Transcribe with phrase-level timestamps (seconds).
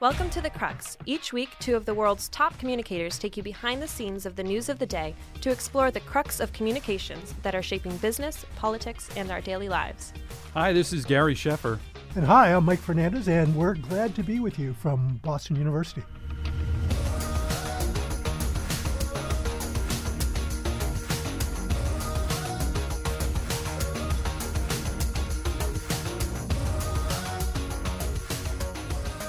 [0.00, 0.96] Welcome to The Crux.
[1.04, 4.42] Each week, two of the world's top communicators take you behind the scenes of the
[4.42, 9.10] news of the day to explore the crux of communications that are shaping business, politics,
[9.14, 10.14] and our daily lives.
[10.54, 11.78] Hi, this is Gary Sheffer.
[12.14, 16.02] And hi, I'm Mike Fernandez, and we're glad to be with you from Boston University.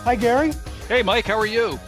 [0.03, 0.53] Hi, Gary.
[0.91, 1.79] Hey, Mike, how are you?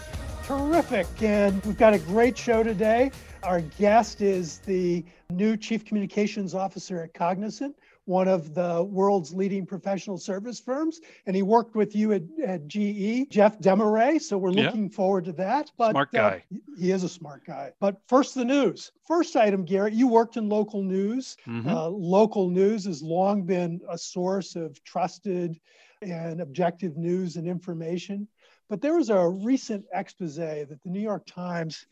[0.45, 1.07] Terrific.
[1.21, 3.11] And we've got a great show today.
[3.43, 9.65] Our guest is the new Chief Communications Officer at Cognizant, one of the world's leading
[9.65, 11.01] professional service firms.
[11.25, 14.21] And he worked with you at, at GE, Jeff DeMarrais.
[14.21, 14.95] So we're looking yeah.
[14.95, 15.69] forward to that.
[15.77, 16.45] But, smart uh, guy.
[16.55, 17.73] Uh, he is a smart guy.
[17.81, 18.93] But first, the news.
[19.05, 21.35] First item, Garrett, you worked in local news.
[21.45, 21.67] Mm-hmm.
[21.67, 25.59] Uh, local news has long been a source of trusted
[26.01, 28.29] and objective news and information.
[28.69, 31.85] But there was a recent expose that the New York Times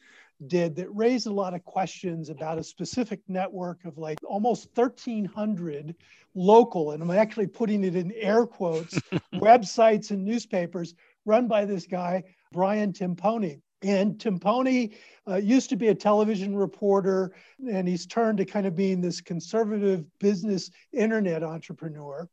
[0.48, 5.96] did that raised a lot of questions about a specific network of like almost 1,300
[6.34, 9.00] local, and I'm actually putting it in air quotes,
[9.36, 13.62] websites and newspapers run by this guy, Brian Timpone.
[13.84, 14.94] And Timpone
[15.28, 17.34] uh, used to be a television reporter,
[17.68, 22.30] and he's turned to kind of being this conservative business internet entrepreneur.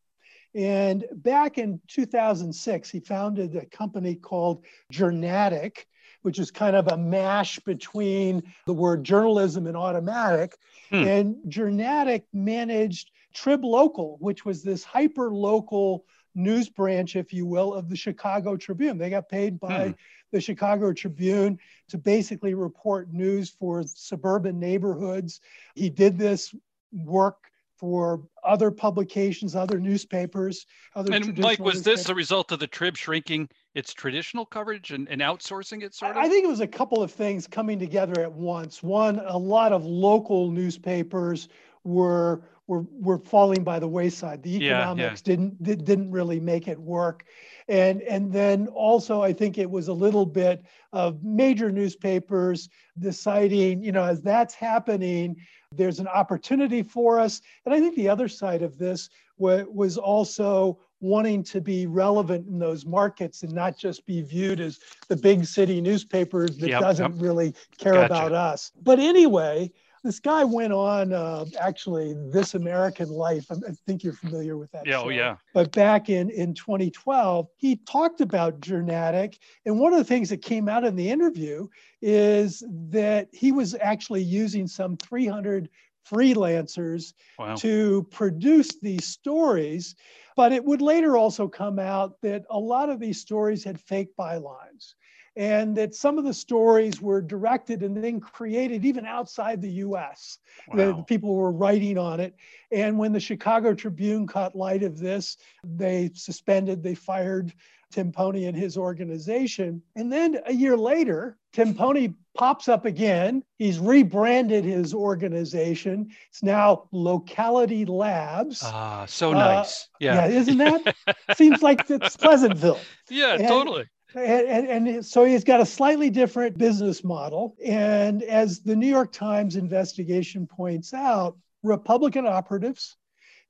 [0.59, 5.84] And back in 2006, he founded a company called Journatic,
[6.23, 10.59] which is kind of a mash between the word journalism and automatic.
[10.91, 10.97] Hmm.
[10.97, 17.72] And Journatic managed Trib Local, which was this hyper local news branch, if you will,
[17.72, 18.98] of the Chicago Tribune.
[18.98, 19.93] They got paid by hmm.
[20.33, 25.41] the Chicago Tribune to basically report news for suburban neighborhoods.
[25.77, 26.53] He did this
[26.93, 27.48] work
[27.79, 31.12] for other publications, other newspapers, other.
[31.15, 35.21] And Mike, was this a result of the Trib shrinking its traditional coverage and, and
[35.21, 35.95] outsourcing it?
[35.95, 36.17] Sort of.
[36.17, 38.83] I think it was a couple of things coming together at once.
[38.83, 41.49] One, a lot of local newspapers
[41.84, 44.43] were were were falling by the wayside.
[44.43, 45.37] The economics yeah, yeah.
[45.37, 47.25] didn't didn't really make it work,
[47.67, 52.69] and and then also I think it was a little bit of major newspapers
[52.99, 55.37] deciding, you know, as that's happening,
[55.75, 57.41] there's an opportunity for us.
[57.65, 62.59] And I think the other side of this was also wanting to be relevant in
[62.59, 67.15] those markets and not just be viewed as the big city newspapers that yep, doesn't
[67.15, 67.23] yep.
[67.23, 68.07] really care gotcha.
[68.07, 68.73] about us.
[68.83, 69.71] But anyway,
[70.09, 73.45] this guy went on uh, actually This American Life.
[73.51, 74.87] I, think you're familiar with that.
[74.87, 75.07] Yeah, oh, show.
[75.09, 75.37] oh yeah.
[75.53, 80.39] But back in in 2012, he talked about Journatic, and one of the things that
[80.39, 81.69] came out in the interview
[82.01, 85.69] is that he was actually using some 300
[86.11, 87.55] freelancers wow.
[87.57, 89.95] to produce these stories.
[90.37, 94.17] But it would later also come out that a lot of these stories had fake
[94.19, 94.95] bylines
[95.38, 100.38] and that some of the stories were directed and then created even outside the US.
[100.66, 100.76] Wow.
[100.76, 102.34] The people were writing on it.
[102.72, 107.54] And when the Chicago Tribune caught light of this, they suspended, they fired
[107.94, 109.81] Timpone and his organization.
[109.94, 113.44] And then a year later, Timpone pops up again.
[113.59, 116.10] He's rebranded his organization.
[116.31, 118.60] It's now Locality Labs.
[118.65, 119.84] Ah, so nice.
[119.84, 120.15] Uh, yeah.
[120.28, 120.38] yeah.
[120.38, 120.97] Isn't that?
[121.37, 122.81] Seems like it's Pleasantville.
[123.09, 123.87] Yeah, and, totally.
[124.15, 127.57] And, and, and, so he's got a slightly different business model.
[127.65, 132.97] And as the New York Times investigation points out, Republican operatives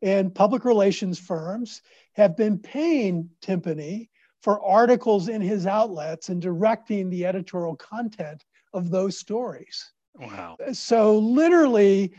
[0.02, 1.82] and public relations firms
[2.14, 4.08] have been paying Timpone
[4.42, 9.92] for articles in his outlets and directing the editorial content of those stories.
[10.14, 10.56] Wow.
[10.72, 12.12] So literally,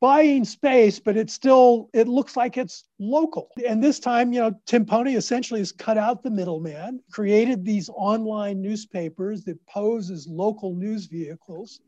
[0.00, 3.48] buying space, but it still it looks like it's local.
[3.66, 8.60] And this time, you know, Timpone essentially has cut out the middleman, created these online
[8.60, 11.80] newspapers that pose as local news vehicles.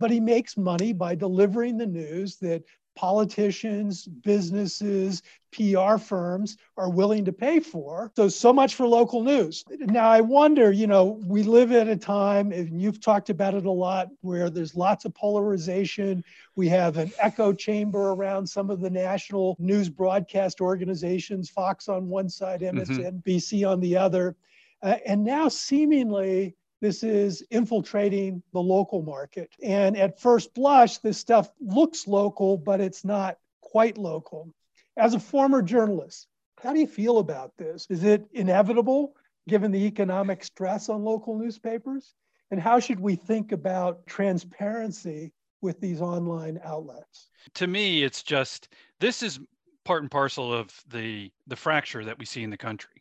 [0.00, 2.62] But he makes money by delivering the news that
[2.98, 5.22] politicians, businesses,
[5.52, 8.10] PR firms are willing to pay for.
[8.16, 9.64] So, so much for local news.
[9.70, 13.66] Now, I wonder, you know, we live at a time, and you've talked about it
[13.66, 16.24] a lot, where there's lots of polarization.
[16.56, 22.08] We have an echo chamber around some of the national news broadcast organizations, Fox on
[22.08, 23.68] one side, MSNBC mm-hmm.
[23.70, 24.36] on the other.
[24.82, 29.50] Uh, and now, seemingly, this is infiltrating the local market.
[29.62, 34.52] And at first blush, this stuff looks local, but it's not quite local.
[34.96, 36.28] As a former journalist,
[36.62, 37.86] how do you feel about this?
[37.90, 39.14] Is it inevitable
[39.48, 42.14] given the economic stress on local newspapers?
[42.50, 47.28] And how should we think about transparency with these online outlets?
[47.54, 48.68] To me, it's just
[49.00, 49.38] this is
[49.84, 52.97] part and parcel of the the fracture that we see in the country.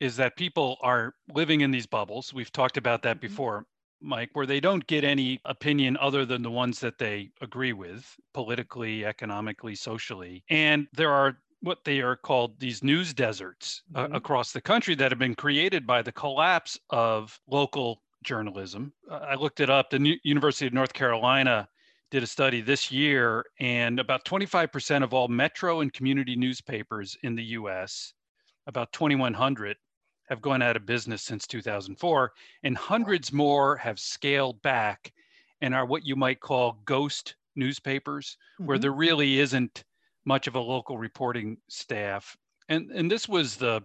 [0.00, 2.32] Is that people are living in these bubbles.
[2.32, 3.26] We've talked about that mm-hmm.
[3.26, 3.66] before,
[4.00, 8.14] Mike, where they don't get any opinion other than the ones that they agree with
[8.32, 10.44] politically, economically, socially.
[10.50, 14.14] And there are what they are called these news deserts uh, mm-hmm.
[14.14, 18.92] uh, across the country that have been created by the collapse of local journalism.
[19.10, 19.90] Uh, I looked it up.
[19.90, 21.68] The New- University of North Carolina
[22.10, 27.34] did a study this year, and about 25% of all metro and community newspapers in
[27.34, 28.14] the US,
[28.66, 29.76] about 2,100,
[30.28, 32.32] have gone out of business since 2004,
[32.62, 35.12] and hundreds more have scaled back
[35.60, 38.66] and are what you might call ghost newspapers, mm-hmm.
[38.66, 39.84] where there really isn't
[40.24, 42.36] much of a local reporting staff.
[42.68, 43.82] And and this was the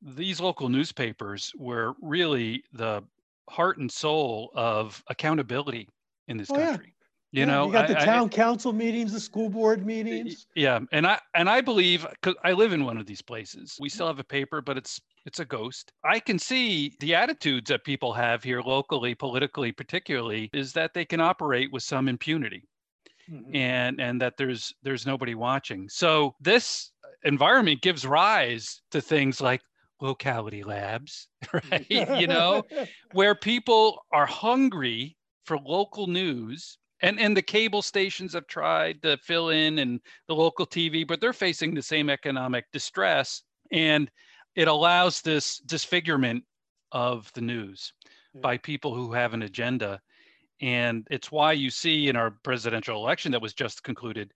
[0.00, 3.02] these local newspapers were really the
[3.48, 5.88] heart and soul of accountability
[6.28, 6.86] in this oh, country.
[6.86, 6.90] Yeah.
[7.32, 10.46] You yeah, know, you got the I, town I, council meetings, the school board meetings.
[10.54, 13.76] Yeah, and I and I believe because I live in one of these places.
[13.80, 15.92] We still have a paper, but it's it's a ghost.
[16.04, 21.04] I can see the attitudes that people have here locally, politically, particularly, is that they
[21.04, 22.64] can operate with some impunity
[23.30, 23.54] mm-hmm.
[23.54, 25.88] and and that there's there's nobody watching.
[25.88, 26.92] So this
[27.24, 29.62] environment gives rise to things like
[30.00, 31.86] locality labs, right?
[31.88, 32.62] you know,
[33.12, 39.16] where people are hungry for local news and and the cable stations have tried to
[39.18, 43.42] fill in and the local TV, but they're facing the same economic distress,
[43.72, 44.10] and
[44.54, 46.44] it allows this disfigurement
[46.92, 47.92] of the news
[48.34, 48.40] yeah.
[48.40, 50.00] by people who have an agenda.
[50.60, 54.32] And it's why you see in our presidential election that was just concluded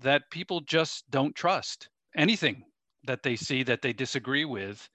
[0.00, 2.64] that people just don't trust anything
[3.04, 4.88] that they see that they disagree with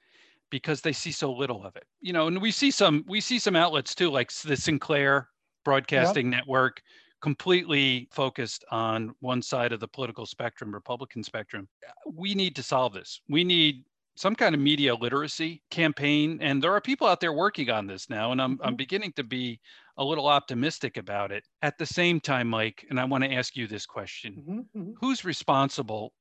[0.50, 1.86] because they see so little of it.
[2.00, 5.30] You know, and we see some we see some outlets too, like the Sinclair
[5.66, 6.30] Broadcasting.
[6.30, 6.82] Network,
[7.22, 11.68] completely focused on one side of the political spectrum, Republican spectrum.
[12.06, 13.22] We need to solve this.
[13.28, 13.84] We need
[14.18, 18.10] some kind of media literacy campaign and there are people out there working on this
[18.10, 18.68] now and I'm, mm-hmm.
[18.68, 19.60] I'm beginning to be
[19.98, 23.56] a little optimistic about it at the same time mike and i want to ask
[23.56, 24.80] you this question mm-hmm.
[24.80, 24.92] mm-hmm.
[25.00, 26.14] who's responsible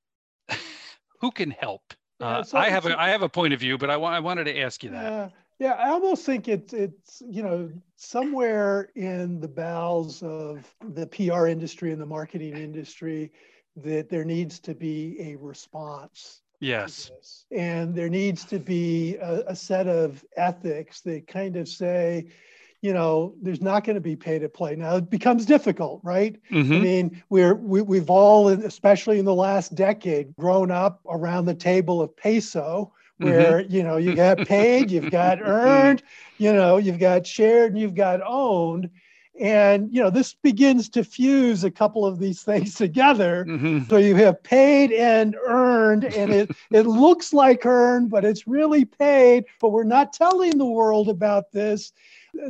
[1.21, 1.83] who can help
[2.21, 4.21] yeah, uh, i have a i have a point of view but i, wa- I
[4.21, 5.29] wanted to ask you that uh,
[5.59, 11.47] yeah i almost think it's it's you know somewhere in the bowels of the pr
[11.47, 13.33] industry and the marketing industry
[13.77, 17.11] that there needs to be a response Yes.
[17.51, 22.27] And there needs to be a, a, set of ethics that kind of say,
[22.81, 24.77] you know, there's not going to be pay to play.
[24.77, 26.37] Now it becomes difficult, right?
[26.51, 26.73] Mm-hmm.
[26.73, 31.55] I mean, we're we, we've all, especially in the last decade, grown up around the
[31.55, 33.73] table of peso, where mm-hmm.
[33.73, 36.03] you know you got paid, you've got earned,
[36.39, 38.91] you know, you've got shared, and you've got owned
[39.41, 43.83] and you know this begins to fuse a couple of these things together mm-hmm.
[43.89, 48.85] so you have paid and earned and it it looks like earned but it's really
[48.85, 51.93] paid but we're not telling the world about this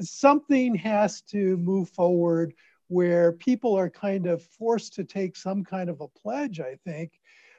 [0.00, 2.54] something has to move forward
[2.88, 7.12] where people are kind of forced to take some kind of a pledge i think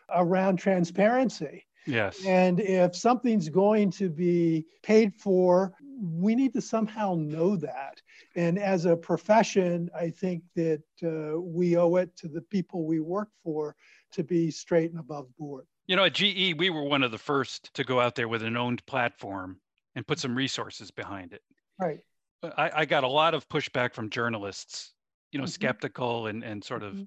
[0.09, 2.23] around transparency Yes.
[2.25, 8.01] And if something's going to be paid for, we need to somehow know that.
[8.37, 12.99] And as a profession, I think that uh, we owe it to the people we
[12.99, 13.75] work for
[14.11, 15.65] to be straight and above board.
[15.87, 18.43] You know, at GE, we were one of the first to go out there with
[18.43, 19.59] an owned platform
[19.95, 21.41] and put some resources behind it.
[21.79, 21.99] Right.
[22.43, 24.93] I, I got a lot of pushback from journalists,
[25.31, 25.49] you know, mm-hmm.
[25.49, 27.03] skeptical and, and sort of, mm-hmm.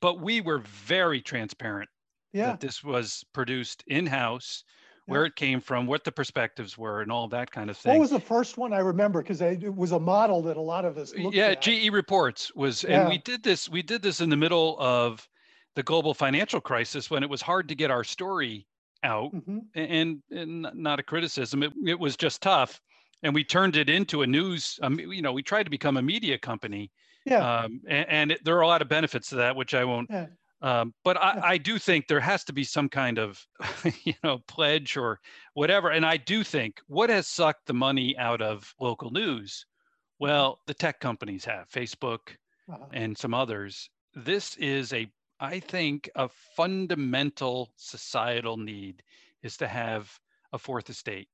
[0.00, 1.88] but we were very transparent
[2.32, 2.46] yeah.
[2.46, 4.64] that this was produced in house,
[5.06, 7.92] where it came from, what the perspectives were, and all that kind of thing.
[7.92, 9.22] What was the first one I remember?
[9.22, 11.62] Because it was a model that a lot of us looked yeah, at.
[11.62, 13.00] GE Reports was, yeah.
[13.00, 13.68] and we did this.
[13.68, 15.26] We did this in the middle of
[15.74, 18.66] the global financial crisis when it was hard to get our story
[19.02, 19.58] out, mm-hmm.
[19.74, 21.62] and, and not a criticism.
[21.62, 22.80] It, it was just tough,
[23.22, 24.78] and we turned it into a news.
[24.82, 26.90] Um, you know, we tried to become a media company.
[27.24, 27.60] Yeah.
[27.60, 30.08] Um, and, and it, there are a lot of benefits to that, which I won't
[30.10, 30.26] yeah.
[30.62, 33.44] Um, but I, I, do think there has to be some kind of,
[34.04, 35.18] you know, pledge or
[35.54, 35.90] whatever.
[35.90, 39.66] And I do think what has sucked the money out of local news?
[40.20, 42.36] Well, the tech companies have Facebook
[42.72, 42.86] uh-huh.
[42.92, 43.90] and some others.
[44.14, 45.08] This is a,
[45.40, 49.02] I think, a fundamental societal need
[49.42, 50.16] is to have
[50.52, 51.26] a fourth estate,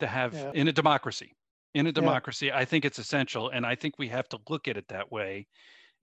[0.00, 0.50] to have yeah.
[0.54, 1.36] in a democracy.
[1.74, 2.56] In a democracy, yeah.
[2.56, 3.50] I think it's essential.
[3.50, 5.46] And I think we have to look at it that way.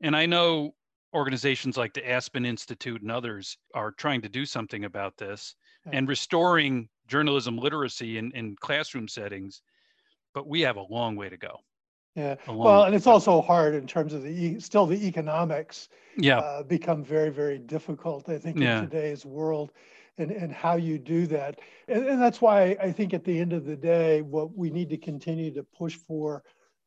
[0.01, 0.75] And I know
[1.13, 5.55] organizations like the Aspen Institute and others are trying to do something about this
[5.91, 9.61] and restoring journalism literacy in, in classroom settings.
[10.33, 11.57] But we have a long way to go.
[12.15, 12.35] Yeah.
[12.47, 15.89] Well, and it's also hard in terms of the still the economics.
[16.17, 16.39] Yeah.
[16.39, 18.29] Uh, become very very difficult.
[18.29, 19.71] I think in today's world,
[20.17, 21.59] and, and how you do that.
[21.87, 24.89] And, and that's why I think at the end of the day, what we need
[24.89, 26.43] to continue to push for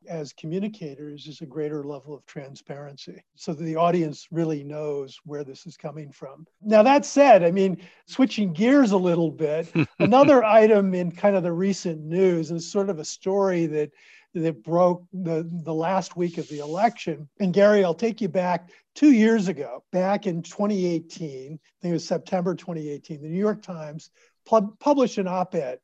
[0.09, 5.45] as communicators is a greater level of transparency so that the audience really knows where
[5.45, 6.47] this is coming from.
[6.61, 11.43] Now, that said, I mean, switching gears a little bit, another item in kind of
[11.43, 13.91] the recent news is sort of a story that
[14.35, 17.29] that broke the, the last week of the election.
[17.39, 21.93] And Gary, I'll take you back two years ago, back in 2018, I think it
[21.93, 24.11] was September 2018, the New York Times
[24.47, 25.79] pub- published an op ed.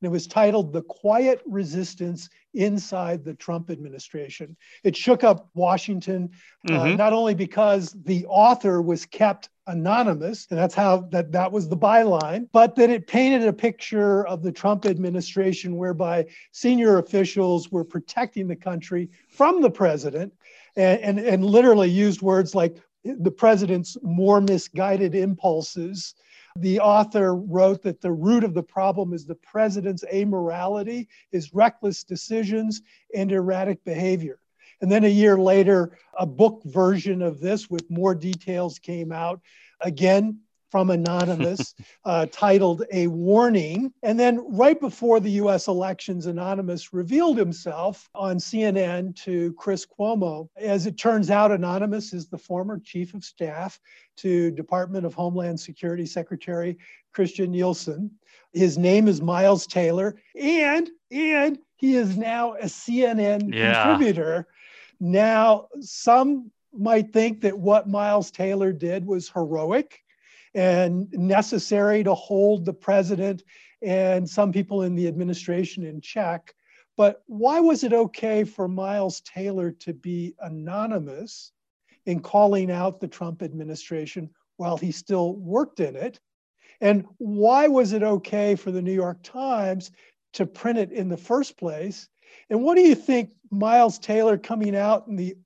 [0.00, 4.56] And it was titled The Quiet Resistance Inside the Trump Administration.
[4.82, 6.30] It shook up Washington,
[6.68, 6.92] uh, mm-hmm.
[6.92, 11.68] uh, not only because the author was kept anonymous and that's how that that was
[11.68, 17.72] the byline but that it painted a picture of the trump administration whereby senior officials
[17.72, 20.30] were protecting the country from the president
[20.76, 26.14] and, and, and literally used words like the president's more misguided impulses
[26.56, 32.04] the author wrote that the root of the problem is the president's amorality, his reckless
[32.04, 32.82] decisions,
[33.14, 34.38] and erratic behavior.
[34.80, 39.40] And then a year later, a book version of this with more details came out.
[39.80, 40.40] Again,
[40.74, 41.72] from Anonymous
[42.04, 43.92] uh, titled A Warning.
[44.02, 50.48] And then, right before the US elections, Anonymous revealed himself on CNN to Chris Cuomo.
[50.56, 53.78] As it turns out, Anonymous is the former chief of staff
[54.16, 56.76] to Department of Homeland Security Secretary
[57.14, 58.10] Kirstjen Nielsen.
[58.52, 63.84] His name is Miles Taylor, and and he is now a CNN yeah.
[63.84, 64.48] contributor.
[64.98, 70.00] Now, some might think that what Miles Taylor did was heroic
[70.54, 73.42] and necessary to hold the president
[73.82, 76.54] and some people in the administration in check.
[76.96, 81.52] But why was it okay for Miles Taylor to be anonymous
[82.06, 86.20] in calling out the Trump administration while he still worked in it?
[86.80, 89.90] And why was it okay for the New York Times
[90.34, 92.08] to print it in the first place?
[92.50, 95.36] And what do you think Miles Taylor coming out in the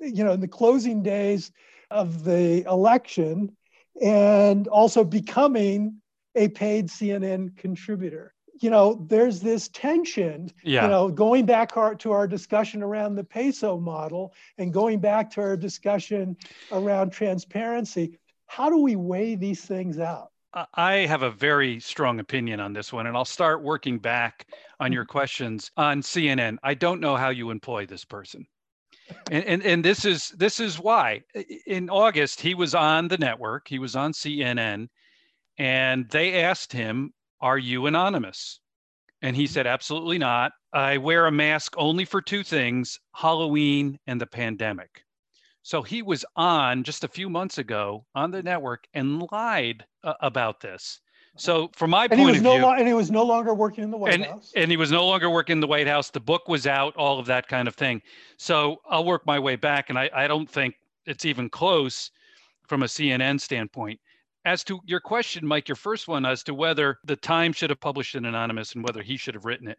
[0.00, 1.52] you know in the closing days
[1.90, 3.56] of the election
[4.00, 6.00] and also becoming
[6.34, 8.34] a paid CNN contributor.
[8.60, 10.84] You know, there's this tension, yeah.
[10.84, 15.30] you know, going back our, to our discussion around the peso model and going back
[15.32, 16.36] to our discussion
[16.70, 18.18] around transparency.
[18.46, 20.28] How do we weigh these things out?
[20.74, 24.46] I have a very strong opinion on this one, and I'll start working back
[24.80, 25.12] on your mm-hmm.
[25.12, 26.58] questions on CNN.
[26.62, 28.46] I don't know how you employ this person
[29.30, 31.22] and, and and this is this is why.
[31.66, 33.68] In august he was on the network.
[33.68, 34.88] He was on cnn
[35.58, 38.60] and they asked him are you anonymous?
[39.20, 40.52] And he said absolutely not.
[40.72, 45.04] I wear a mask only for two things halloween and the pandemic.
[45.62, 50.14] So he was on just a few months ago on the network and lied uh,
[50.20, 51.00] about this
[51.36, 53.84] so, from my and point of no view, lo- and he was no longer working
[53.84, 56.10] in the White and, House, and he was no longer working in the White House.
[56.10, 58.02] The book was out, all of that kind of thing.
[58.36, 60.74] So, I'll work my way back, and I, I don't think
[61.06, 62.10] it's even close
[62.68, 63.98] from a CNN standpoint.
[64.44, 67.80] As to your question, Mike, your first one as to whether the Times should have
[67.80, 69.78] published an anonymous and whether he should have written it,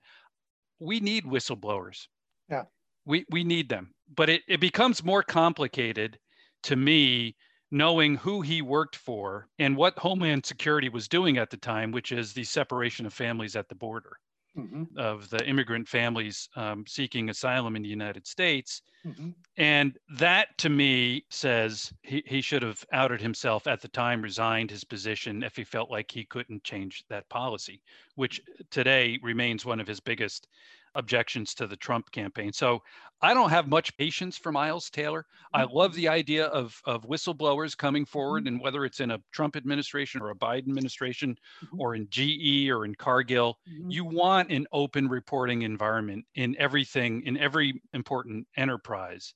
[0.79, 2.07] we need whistleblowers.
[2.49, 2.63] Yeah,
[3.05, 6.17] we we need them, but it it becomes more complicated
[6.63, 7.35] to me
[7.73, 12.11] knowing who he worked for and what Homeland Security was doing at the time, which
[12.11, 14.17] is the separation of families at the border.
[14.55, 14.99] Mm-hmm.
[14.99, 18.83] Of the immigrant families um, seeking asylum in the United States.
[19.03, 19.29] Mm-hmm.
[19.57, 24.69] And that to me says he, he should have outed himself at the time, resigned
[24.69, 27.81] his position if he felt like he couldn't change that policy,
[28.13, 28.39] which
[28.69, 30.47] today remains one of his biggest
[30.95, 32.53] objections to the Trump campaign.
[32.53, 32.81] So
[33.21, 35.25] I don't have much patience for Miles Taylor.
[35.53, 35.75] I mm-hmm.
[35.75, 38.55] love the idea of, of whistleblowers coming forward, mm-hmm.
[38.55, 41.79] and whether it's in a Trump administration or a Biden administration mm-hmm.
[41.79, 43.57] or in GE or in Cargill,
[43.87, 49.33] you want an open reporting environment in everything, in every important enterprise.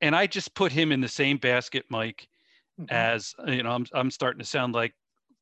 [0.00, 2.28] And I just put him in the same basket, Mike,
[2.88, 4.94] as you know, I'm, I'm starting to sound like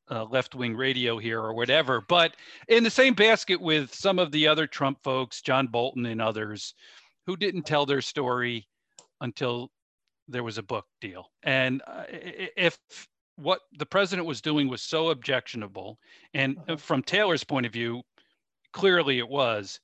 [0.09, 2.35] uh, left wing radio here or whatever, but
[2.67, 6.73] in the same basket with some of the other Trump folks, John Bolton and others,
[7.25, 8.67] who didn't tell their story
[9.21, 9.69] until
[10.27, 11.31] there was a book deal.
[11.43, 12.79] And uh, if
[13.35, 15.99] what the president was doing was so objectionable,
[16.33, 16.77] and uh-huh.
[16.77, 18.01] from Taylor's point of view,
[18.73, 19.79] clearly it was,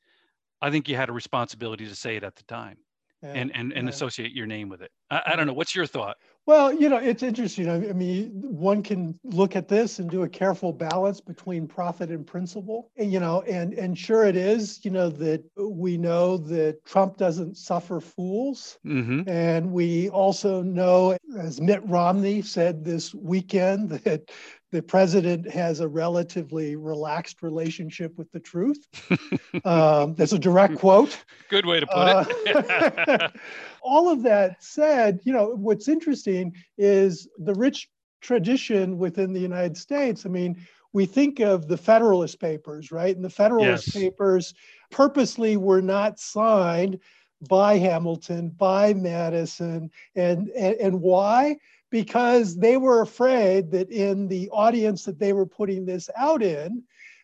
[0.61, 2.77] I think you had a responsibility to say it at the time.
[3.21, 3.89] Yeah, and and, and yeah.
[3.89, 4.91] associate your name with it.
[5.09, 5.53] I, I, don't know.
[5.53, 6.17] What's your thought?
[6.45, 7.69] Well, you know, it's interesting.
[7.69, 12.27] I mean, one can look at this and do a careful balance between profit and
[12.27, 12.91] principle.
[12.97, 17.15] And, you know, and and sure it is, you know, that we know that Trump
[17.15, 19.27] doesn't suffer fools, mm-hmm.
[19.29, 24.29] and we also know, as Mitt Romney said this weekend, that
[24.73, 28.87] the president has a relatively relaxed relationship with the truth.
[29.65, 31.23] um, that's a direct quote.
[31.47, 33.31] Good way to put uh, it.
[33.83, 37.87] all of that said, you know, what's interesting is the rich
[38.19, 40.25] tradition within the United States.
[40.25, 43.15] I mean, we think of the Federalist Papers, right?
[43.15, 43.95] And the Federalist yes.
[43.95, 44.55] Papers
[44.89, 46.99] purposely were not signed
[47.47, 49.91] by Hamilton, by Madison.
[50.15, 51.57] And, and, and why?
[51.93, 56.81] Because they were afraid that in the audience that they were putting this out in,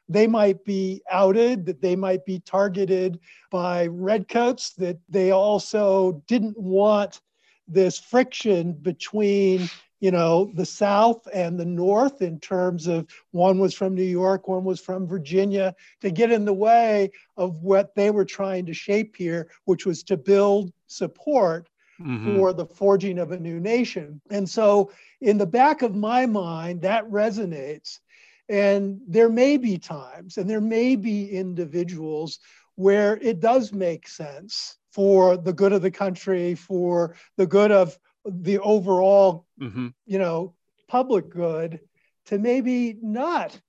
[0.08, 6.56] they might be outed, that they might be targeted by redcoats, that they also didn't
[6.56, 7.20] want
[7.68, 9.68] this friction between
[10.02, 14.48] you know, the South and the North in terms of one was from New York,
[14.48, 18.74] one was from Virginia, to get in the way of what they were trying to
[18.74, 22.36] shape here, which was to build support mm-hmm.
[22.36, 24.22] for the forging of a new nation.
[24.30, 24.92] And so,
[25.22, 28.00] in the back of my mind, that resonates.
[28.48, 32.40] And there may be times and there may be individuals
[32.76, 37.98] where it does make sense for the good of the country, for the good of
[38.26, 39.90] the overall, mm-hmm.
[40.06, 40.56] you know,
[40.88, 41.80] public good
[42.26, 43.60] to maybe not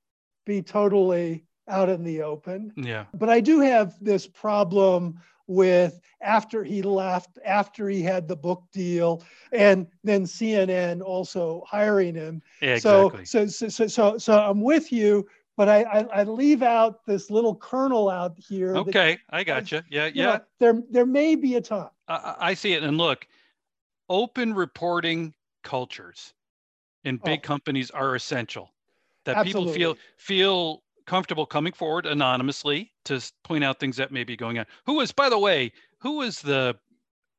[0.46, 2.72] be totally out in the open.
[2.76, 3.04] Yeah.
[3.14, 8.62] But I do have this problem with after he left, after he had the book
[8.72, 12.40] deal, and then CNN also hiring him.
[12.62, 13.24] Yeah, exactly.
[13.24, 15.26] So, so, so, so, so I'm with you,
[15.56, 18.76] but I, I, I leave out this little kernel out here.
[18.76, 19.82] Okay, I got you.
[19.90, 20.38] Yeah, yeah.
[20.60, 21.90] There, there may be a time.
[22.06, 23.26] I, I see it, and look,
[24.08, 26.32] open reporting cultures
[27.04, 27.46] in big oh.
[27.46, 28.70] companies are essential.
[29.24, 29.72] That Absolutely.
[29.72, 34.60] people feel feel comfortable coming forward anonymously to point out things that may be going
[34.60, 34.66] on.
[34.86, 36.76] Who was, by the way, who was the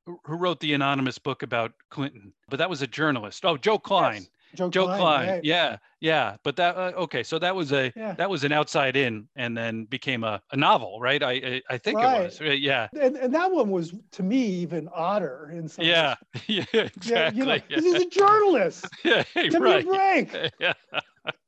[0.06, 2.34] who wrote the anonymous book about Clinton?
[2.50, 3.46] But that was a journalist.
[3.46, 4.24] Oh, Joe Klein.
[4.24, 4.30] Yes.
[4.56, 5.00] Joe, Joe Klein.
[5.00, 5.30] Klein.
[5.30, 5.44] Right.
[5.46, 6.36] Yeah, yeah.
[6.44, 7.24] But that uh, okay.
[7.24, 8.13] So that was a yeah.
[8.16, 11.24] that was an outside in, and then became a, a novel, right?
[11.24, 12.24] I I, I think right.
[12.24, 12.60] it was.
[12.60, 12.90] Yeah.
[13.01, 15.86] And, and that one was to me even odder in some.
[15.86, 16.16] Yeah.
[16.48, 16.66] yeah.
[16.74, 17.10] Exactly.
[17.10, 17.79] Yeah, you know, yeah.
[17.79, 18.86] He's a journalist.
[19.05, 19.24] yeah.
[19.34, 19.86] Give right.
[19.86, 20.51] me a break.
[20.60, 20.74] yeah.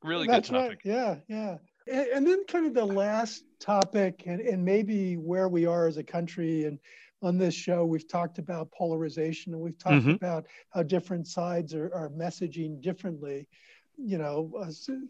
[0.02, 0.78] really That's good topic.
[0.86, 0.94] Right.
[0.94, 1.16] Yeah.
[1.28, 1.56] Yeah.
[1.86, 6.02] And, then kind of the last topic, and, and maybe where we are as a
[6.02, 6.78] country, and
[7.22, 10.10] on this show, we've talked about polarization and we've talked mm-hmm.
[10.10, 13.48] about how different sides are, are messaging differently.
[13.96, 14.66] You know, uh,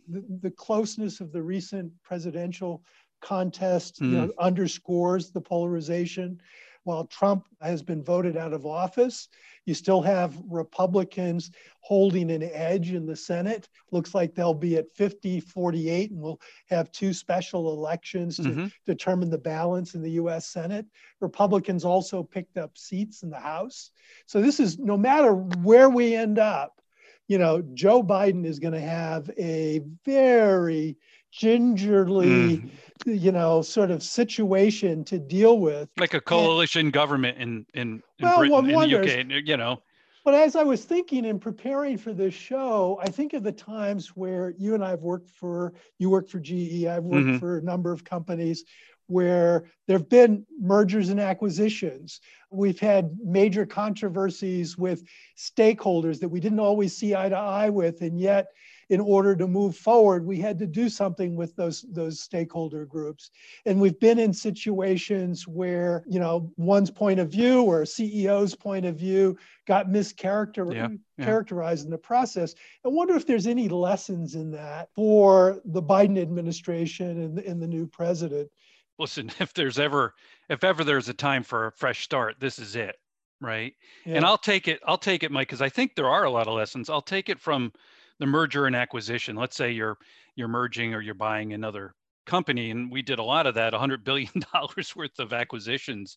[0.08, 2.82] the, the, closeness of the recent presidential
[3.20, 4.10] contest mm.
[4.10, 6.40] you know, underscores the polarization
[6.84, 9.28] while Trump has been voted out of office,
[9.66, 13.68] you still have Republicans holding an edge in the Senate.
[13.90, 18.66] Looks like they'll be at 50 48, and we'll have two special elections to mm-hmm.
[18.86, 20.86] determine the balance in the US Senate.
[21.20, 23.90] Republicans also picked up seats in the House.
[24.26, 26.80] So, this is no matter where we end up,
[27.28, 30.98] you know, Joe Biden is going to have a very
[31.34, 32.70] gingerly, mm.
[33.04, 35.88] you know, sort of situation to deal with.
[35.98, 39.56] Like a coalition and, government in in, in well, Britain, in wonders, the UK, you
[39.56, 39.82] know.
[40.24, 44.16] But as I was thinking and preparing for this show, I think of the times
[44.16, 47.38] where you and I have worked for, you worked for GE, I've worked mm-hmm.
[47.38, 48.64] for a number of companies
[49.06, 52.20] where there have been mergers and acquisitions.
[52.50, 55.04] We've had major controversies with
[55.36, 58.46] stakeholders that we didn't always see eye to eye with, and yet
[58.88, 63.30] in order to move forward, we had to do something with those, those stakeholder groups.
[63.66, 68.54] And we've been in situations where, you know, one's point of view or a CEO's
[68.54, 71.82] point of view got mischaracterized yeah, yeah.
[71.84, 72.54] in the process.
[72.84, 77.68] I wonder if there's any lessons in that for the Biden administration and, and the
[77.68, 78.50] new president.
[78.98, 80.14] Listen, if there's ever
[80.48, 82.96] if ever there's a time for a fresh start, this is it
[83.40, 83.74] right
[84.06, 84.14] yeah.
[84.14, 86.46] and i'll take it i'll take it mike because i think there are a lot
[86.46, 87.72] of lessons i'll take it from
[88.18, 89.36] the merger and acquisition.
[89.36, 89.98] Let's say you're
[90.36, 91.94] you're merging or you're buying another
[92.26, 96.16] company, and we did a lot of that, 100 billion dollars worth of acquisitions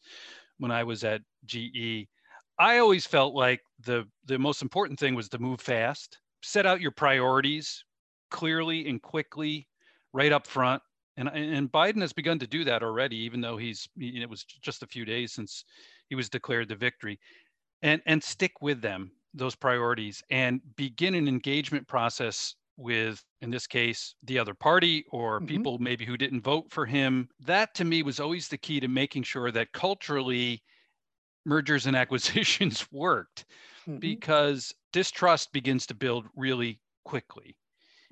[0.57, 2.07] when I was at GE.
[2.59, 6.81] I always felt like the the most important thing was to move fast, set out
[6.81, 7.83] your priorities
[8.31, 9.67] clearly and quickly,
[10.13, 10.81] right up front.
[11.17, 14.83] And and Biden has begun to do that already, even though he's it was just
[14.83, 15.63] a few days since
[16.09, 17.19] he was declared the victory,
[17.81, 23.65] and and stick with them those priorities and begin an engagement process with in this
[23.65, 25.47] case the other party or mm-hmm.
[25.47, 28.87] people maybe who didn't vote for him that to me was always the key to
[28.87, 30.61] making sure that culturally
[31.45, 33.45] mergers and acquisitions worked
[33.87, 33.97] mm-hmm.
[33.97, 37.57] because distrust begins to build really quickly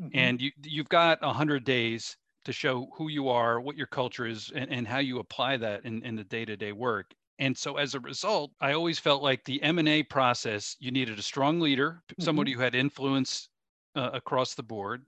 [0.02, 0.18] mm-hmm.
[0.18, 4.52] and you you've got 100 days to show who you are what your culture is
[4.56, 8.00] and, and how you apply that in, in the day-to-day work and so as a
[8.00, 12.24] result i always felt like the m&a process you needed a strong leader mm-hmm.
[12.24, 13.50] somebody who had influence
[13.96, 15.06] uh, across the board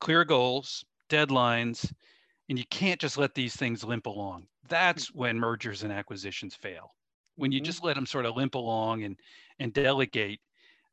[0.00, 1.92] clear goals, deadlines,
[2.48, 4.46] and you can't just let these things limp along.
[4.68, 5.18] That's mm-hmm.
[5.18, 6.94] when mergers and acquisitions fail.
[7.36, 7.66] When you mm-hmm.
[7.66, 9.16] just let them sort of limp along and
[9.58, 10.40] and delegate.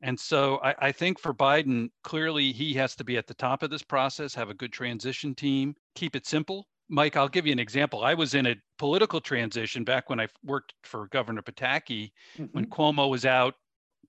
[0.02, 3.62] And so I, I think for Biden, clearly he has to be at the top
[3.62, 6.68] of this process, have a good transition team, keep it simple.
[6.88, 8.02] Mike, I'll give you an example.
[8.02, 12.12] I was in a political transition back when I worked for Governor Pataki.
[12.38, 12.44] Mm-hmm.
[12.52, 13.54] When Cuomo was out,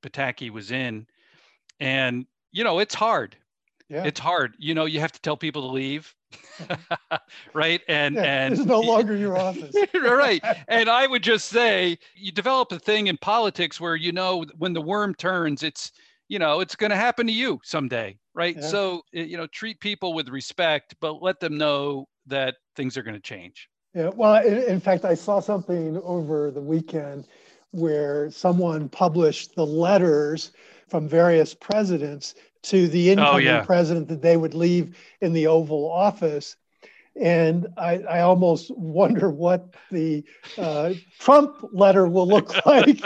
[0.02, 1.08] Pataki was in.
[1.80, 3.36] And, you know, it's hard.
[3.90, 4.04] Yeah.
[4.04, 4.56] It's hard.
[4.60, 6.14] You know, you have to tell people to leave.
[7.54, 7.82] right.
[7.88, 9.76] And yeah, and it's no longer your office.
[9.94, 10.44] right.
[10.68, 14.74] And I would just say you develop a thing in politics where you know when
[14.74, 15.92] the worm turns, it's
[16.28, 18.16] you know, it's going to happen to you someday.
[18.36, 18.56] Right.
[18.56, 18.68] Yeah.
[18.68, 23.14] So, you know, treat people with respect, but let them know that things are going
[23.14, 23.68] to change.
[23.94, 24.10] Yeah.
[24.16, 27.28] Well, in, in fact, I saw something over the weekend
[27.72, 30.54] where someone published the letters
[30.88, 33.66] from various presidents to the oh, incoming oh, yeah.
[33.66, 36.56] president that they would leave in the Oval Office.
[37.20, 40.24] And I, I almost wonder what the
[40.58, 43.02] uh, Trump letter will look like.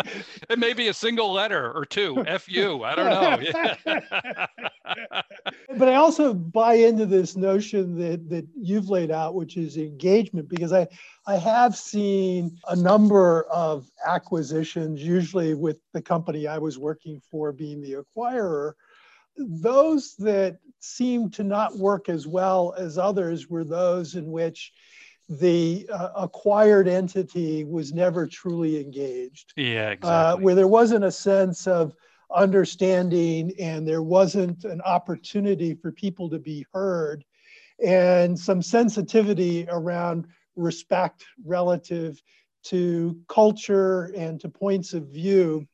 [0.50, 3.96] it may be a single letter or two, FU, I don't know.
[5.78, 10.48] but I also buy into this notion that, that you've laid out, which is engagement,
[10.48, 10.88] because I,
[11.26, 17.52] I have seen a number of acquisitions, usually with the company I was working for
[17.52, 18.74] being the acquirer,
[19.38, 24.72] those that seemed to not work as well as others were those in which
[25.30, 29.54] the uh, acquired entity was never truly engaged.
[29.56, 30.10] Yeah, uh, exactly.
[30.10, 31.96] Uh, where there wasn't a sense of
[32.34, 37.24] understanding and there wasn't an opportunity for people to be heard
[37.84, 42.22] and some sensitivity around respect relative
[42.64, 45.68] to culture and to points of view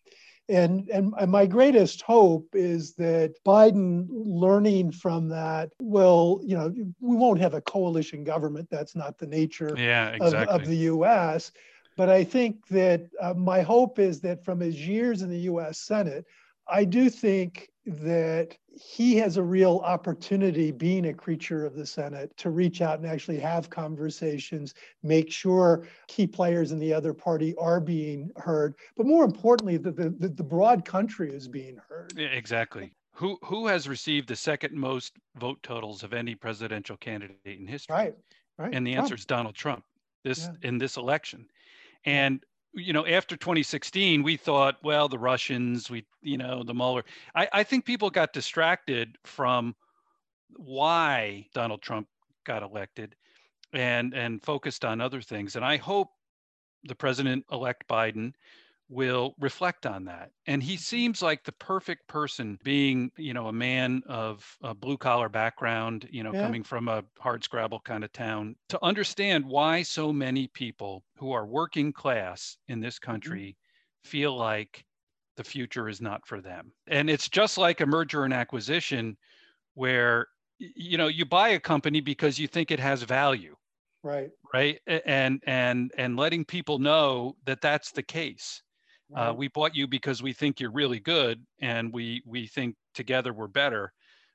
[0.50, 7.16] and, and my greatest hope is that Biden learning from that will, you know, we
[7.16, 8.68] won't have a coalition government.
[8.72, 10.56] That's not the nature yeah, exactly.
[10.56, 11.52] of, of the US.
[11.96, 15.80] But I think that uh, my hope is that from his years in the US
[15.80, 16.26] Senate,
[16.72, 22.36] I do think that he has a real opportunity, being a creature of the Senate,
[22.38, 27.56] to reach out and actually have conversations, make sure key players in the other party
[27.56, 32.14] are being heard, but more importantly, that the, the, the broad country is being heard.
[32.16, 32.94] Yeah, exactly.
[33.14, 37.94] Who, who has received the second most vote totals of any presidential candidate in history?
[37.94, 38.16] Right,
[38.58, 38.74] right.
[38.74, 39.04] And the Trump.
[39.04, 39.84] answer is Donald Trump
[40.24, 40.70] this yeah.
[40.70, 41.46] in this election.
[42.06, 47.04] And you know, after 2016, we thought, well, the Russians, we, you know, the Mueller.
[47.36, 49.76] I, I think people got distracted from
[50.56, 52.08] why Donald Trump
[52.46, 53.16] got elected
[53.74, 55.56] and and focused on other things.
[55.56, 56.10] And I hope
[56.84, 58.34] the president-elect Biden
[58.90, 60.32] will reflect on that.
[60.48, 64.98] And he seems like the perfect person being, you know, a man of a blue
[64.98, 66.42] collar background, you know, yeah.
[66.42, 71.32] coming from a hard scrabble kind of town to understand why so many people who
[71.32, 73.12] are working class in this mm-hmm.
[73.12, 74.10] country mm-hmm.
[74.10, 74.84] feel like
[75.38, 76.74] the future is not for them.
[76.88, 79.18] And it's just like a merger and acquisition
[79.76, 83.56] where you know, you buy a company because you think it has value
[84.02, 88.62] right right and and and letting people know that that's the case
[89.16, 93.34] uh, we bought you because we think you're really good, and we we think together
[93.34, 93.92] we're better.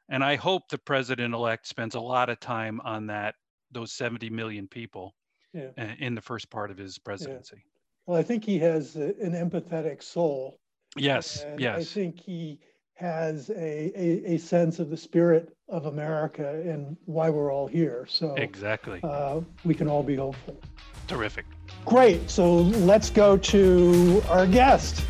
[0.08, 3.36] And I hope the president-elect spends a lot of time on that
[3.70, 5.14] those 70 million people
[5.52, 5.70] yeah.
[5.98, 7.56] in the first part of his presidency.
[7.56, 7.62] Yeah.
[8.06, 10.58] Well, I think he has a, an empathetic soul.
[10.96, 11.78] Yes, yes.
[11.78, 12.60] I think he
[12.94, 18.06] has a, a, a, sense of the spirit of America and why we're all here.
[18.08, 20.60] So exactly, uh, we can all be hopeful.
[21.08, 21.46] Terrific.
[21.84, 22.30] Great.
[22.30, 25.04] So let's go to our guest.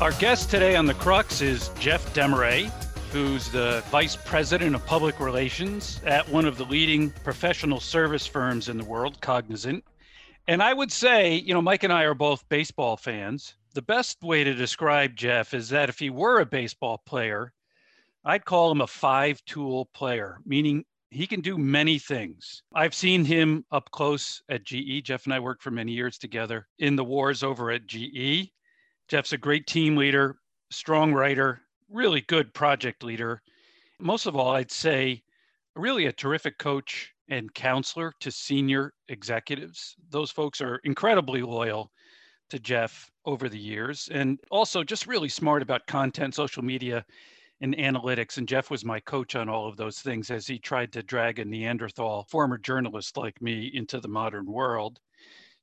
[0.00, 2.72] Our guest today on the Crux is Jeff DeMarrais
[3.12, 8.70] who's the vice president of public relations at one of the leading professional service firms
[8.70, 9.84] in the world, Cognizant.
[10.48, 13.54] And I would say, you know, Mike and I are both baseball fans.
[13.74, 17.52] The best way to describe Jeff is that if he were a baseball player,
[18.24, 22.62] I'd call him a five tool player, meaning he can do many things.
[22.74, 25.04] I've seen him up close at GE.
[25.04, 28.50] Jeff and I worked for many years together in the wars over at GE.
[29.08, 30.38] Jeff's a great team leader,
[30.70, 31.60] strong writer,
[31.92, 33.42] really good project leader.
[34.00, 35.22] Most of all, I'd say
[35.76, 39.94] really a terrific coach and counselor to senior executives.
[40.10, 41.90] Those folks are incredibly loyal
[42.50, 47.04] to Jeff over the years and also just really smart about content, social media,
[47.60, 48.36] and analytics.
[48.36, 51.38] And Jeff was my coach on all of those things as he tried to drag
[51.38, 54.98] a Neanderthal, former journalist like me, into the modern world.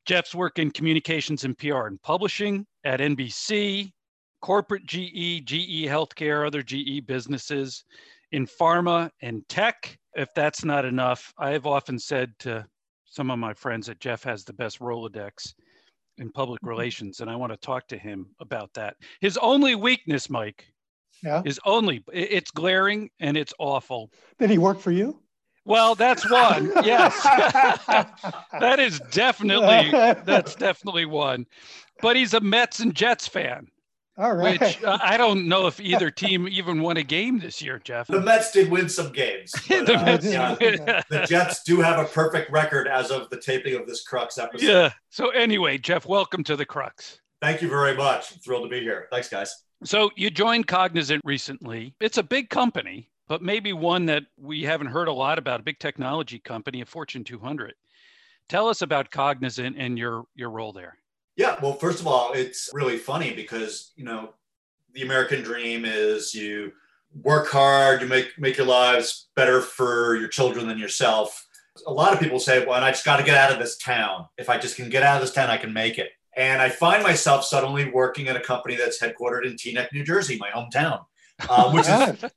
[0.06, 3.92] Jeff's work in communications and PR and publishing at NBC,
[4.42, 7.84] corporate GE, GE Healthcare, other GE businesses,
[8.32, 9.98] in pharma and tech.
[10.16, 12.66] If that's not enough, I have often said to
[13.06, 15.54] some of my friends that Jeff has the best Rolodex
[16.18, 16.70] in public mm-hmm.
[16.70, 18.96] relations, and I want to talk to him about that.
[19.22, 20.66] His only weakness, Mike,
[21.24, 21.42] yeah.
[21.46, 24.12] is only it's glaring and it's awful.
[24.38, 25.20] Did he work for you?
[25.66, 26.72] Well, that's one.
[26.84, 27.22] yes,
[28.60, 29.92] that is definitely
[30.26, 31.46] that's definitely one.
[32.02, 33.68] But he's a Mets and Jets fan.
[34.20, 34.60] All right.
[34.60, 38.08] Which uh, I don't know if either team even won a game this year, Jeff.
[38.08, 39.54] The Mets did win some games.
[39.70, 43.88] But, the, uh, the, Jets do have a perfect record as of the taping of
[43.88, 44.68] this Crux episode.
[44.68, 44.92] Yeah.
[45.10, 47.22] So anyway, Jeff, welcome to the Crux.
[47.42, 48.34] Thank you very much.
[48.34, 49.08] I'm thrilled to be here.
[49.10, 49.54] Thanks, guys.
[49.86, 51.96] So you joined Cognizant recently.
[52.02, 55.62] It's a big company, but maybe one that we haven't heard a lot about.
[55.62, 57.74] A big technology company, a Fortune 200.
[58.50, 60.98] Tell us about Cognizant and your your role there.
[61.40, 64.34] Yeah, well, first of all, it's really funny because, you know,
[64.94, 66.74] the American dream is you
[67.24, 71.48] work hard, you make make your lives better for your children than yourself.
[71.88, 73.78] A lot of people say, well, and I just got to get out of this
[73.78, 74.26] town.
[74.38, 76.10] If I just can get out of this town, I can make it.
[76.36, 80.38] And I find myself suddenly working at a company that's headquartered in Teaneck, New Jersey,
[80.42, 81.06] my hometown,
[81.48, 82.32] uh, which is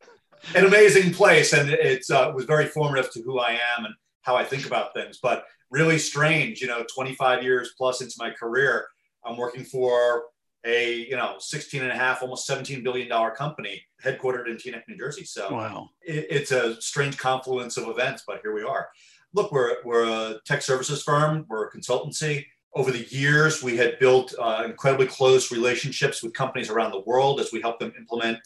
[0.54, 1.52] an amazing place.
[1.54, 4.64] And it's uh, it was very formative to who I am and how I think
[4.64, 5.18] about things.
[5.20, 8.86] But really strange, you know, 25 years plus into my career,
[9.24, 10.24] I'm working for
[10.64, 14.82] a, you know, 16 and a half, almost 17 billion dollar company headquartered in Teaneck,
[14.88, 15.24] New Jersey.
[15.24, 15.88] So wow.
[16.02, 18.88] It, it's a strange confluence of events, but here we are.
[19.35, 22.46] Look, we're, we're a tech services firm, we're a consultancy.
[22.74, 27.40] Over the years, we had built uh, incredibly close relationships with companies around the world
[27.40, 28.38] as we help them implement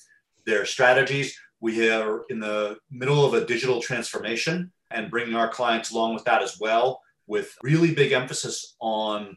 [0.47, 1.39] their strategies.
[1.61, 6.25] We are in the middle of a digital transformation and bringing our clients along with
[6.25, 9.37] that as well with really big emphasis on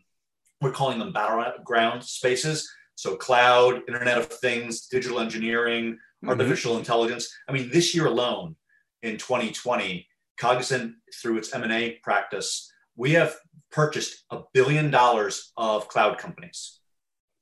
[0.62, 2.69] we're calling them battleground spaces.
[2.95, 6.30] So cloud, Internet of Things, digital engineering, mm-hmm.
[6.30, 7.34] artificial intelligence.
[7.48, 8.56] I mean, this year alone,
[9.02, 10.06] in 2020,
[10.38, 13.36] Cognizant through its M&A practice, we have
[13.72, 16.80] purchased a billion dollars of cloud companies.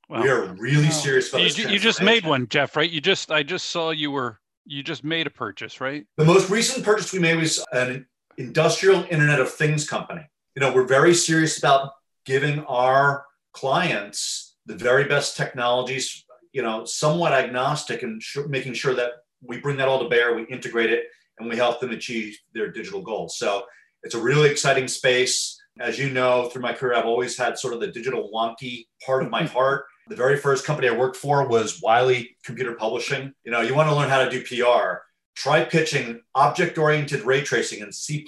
[0.09, 0.23] Wow.
[0.23, 0.89] We are really wow.
[0.89, 1.71] serious about you, this.
[1.71, 2.89] You just made one, Jeff, right?
[2.89, 6.05] You just I just saw you were you just made a purchase, right?
[6.17, 10.27] The most recent purchase we made was an industrial Internet of Things company
[10.57, 11.91] you know, we're very serious about
[12.27, 18.93] giving our clients the very best technologies, you know, somewhat agnostic and sh- making sure
[18.93, 19.11] that
[19.41, 21.05] we bring that all to bear, we integrate it,
[21.39, 23.37] and we help them achieve their digital goals.
[23.37, 23.63] So
[24.03, 25.57] it's a really exciting space.
[25.79, 29.23] As you know, through my career, I've always had sort of the digital wonky part
[29.23, 29.85] of my heart.
[30.09, 33.33] The very first company I worked for was Wiley Computer Publishing.
[33.45, 34.99] You know, you want to learn how to do PR.
[35.35, 38.25] Try pitching object oriented ray tracing in C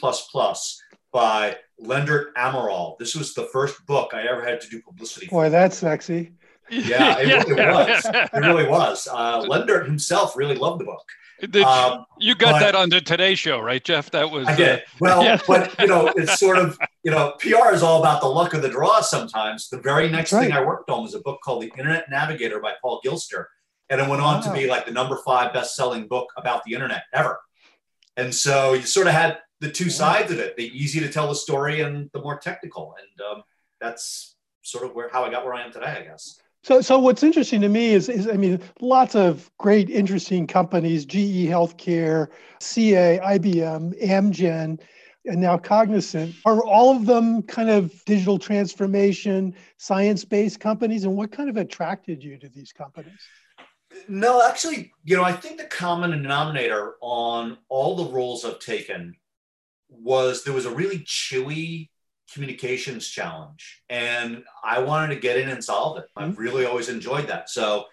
[1.12, 2.98] by Lendert Amaral.
[2.98, 5.44] This was the first book I ever had to do publicity for.
[5.44, 6.34] Boy, that's sexy.
[6.70, 7.44] Yeah, it yeah.
[7.44, 8.06] really was.
[8.06, 9.08] It really was.
[9.12, 11.06] Uh, Lendert himself really loved the book.
[11.40, 14.12] Did um, you got but, that on the Today Show, right, Jeff?
[14.12, 14.48] That was.
[14.48, 14.80] I did.
[14.80, 15.40] Uh, well, yeah.
[15.48, 18.62] but you know, it's sort of you know, PR is all about the luck of
[18.62, 19.02] the draw.
[19.02, 20.44] Sometimes the very next right.
[20.44, 23.46] thing I worked on was a book called The Internet Navigator by Paul Gilster,
[23.90, 24.42] and it went on wow.
[24.42, 27.40] to be like the number five best-selling book about the internet ever.
[28.18, 31.28] And so you sort of had the two sides of it the easy to tell
[31.28, 33.44] the story and the more technical and um,
[33.80, 37.00] that's sort of where how i got where i am today i guess so, so
[37.00, 42.28] what's interesting to me is, is, I mean, lots of great, interesting companies: GE Healthcare,
[42.60, 44.78] CA, IBM, Amgen,
[45.26, 46.36] and now Cognizant.
[46.46, 51.06] Are all of them kind of digital transformation, science-based companies?
[51.06, 53.20] And what kind of attracted you to these companies?
[54.08, 59.16] No, actually, you know, I think the common denominator on all the roles I've taken
[59.90, 61.90] was there was a really chewy
[62.32, 66.06] communications challenge and i wanted to get in and solve it.
[66.16, 66.42] I've mm-hmm.
[66.42, 67.50] really always enjoyed that.
[67.50, 67.86] So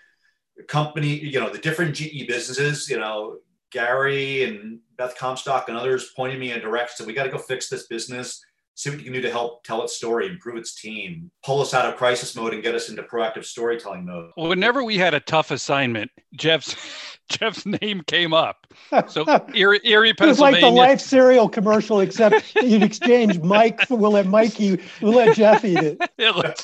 [0.57, 3.39] the company you know the different ge businesses you know
[3.71, 7.69] gary and beth comstock and others pointed me in direction we got to go fix
[7.69, 8.43] this business
[8.77, 11.73] see what you can do to help tell its story, improve its team, pull us
[11.73, 14.31] out of crisis mode and get us into proactive storytelling mode.
[14.37, 16.77] Whenever we had a tough assignment, Jeff's
[17.29, 18.69] Jeff's name came up.
[19.09, 20.29] So Erie, Erie Pennsylvania.
[20.29, 23.81] It was like the Life cereal commercial, except you'd exchange Mike.
[23.91, 24.81] We'll let Mikey.
[25.01, 25.99] We'll let Jeff eat it.
[26.19, 26.63] yeah, let's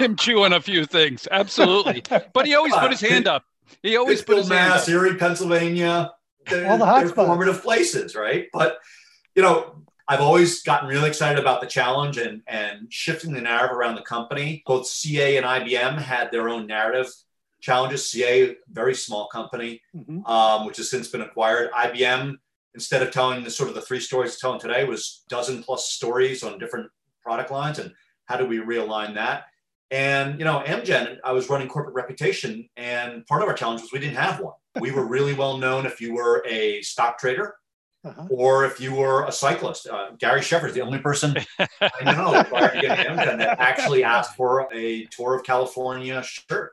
[0.00, 1.28] him chewing a few things.
[1.30, 3.44] Absolutely, but he always put his hand up.
[3.82, 5.04] He always put his Mass, hand up.
[5.04, 6.12] Erie, Pennsylvania.
[6.50, 8.46] All the hot formative places, right?
[8.50, 8.78] But
[9.34, 13.76] you know, I've always gotten really excited about the challenge and, and shifting the narrative
[13.76, 14.62] around the company.
[14.66, 17.12] Both CA and IBM had their own narrative
[17.60, 18.10] challenges.
[18.10, 20.24] CA, very small company, mm-hmm.
[20.24, 21.70] um, which has since been acquired.
[21.72, 22.36] IBM,
[22.74, 25.90] instead of telling the sort of the three stories it's telling today, was dozen plus
[25.90, 26.90] stories on different
[27.22, 27.78] product lines.
[27.78, 27.92] And
[28.24, 29.44] how do we realign that?
[29.90, 33.92] And you know, Amgen, I was running corporate reputation, and part of our challenge was
[33.92, 34.54] we didn't have one.
[34.80, 37.56] We were really well known if you were a stock trader
[38.04, 38.26] uh-huh.
[38.30, 39.88] or if you were a cyclist.
[39.88, 44.04] Uh, Gary Sheffer is the only person I know prior to getting Amgen that actually
[44.04, 46.72] asked for a tour of California shirt.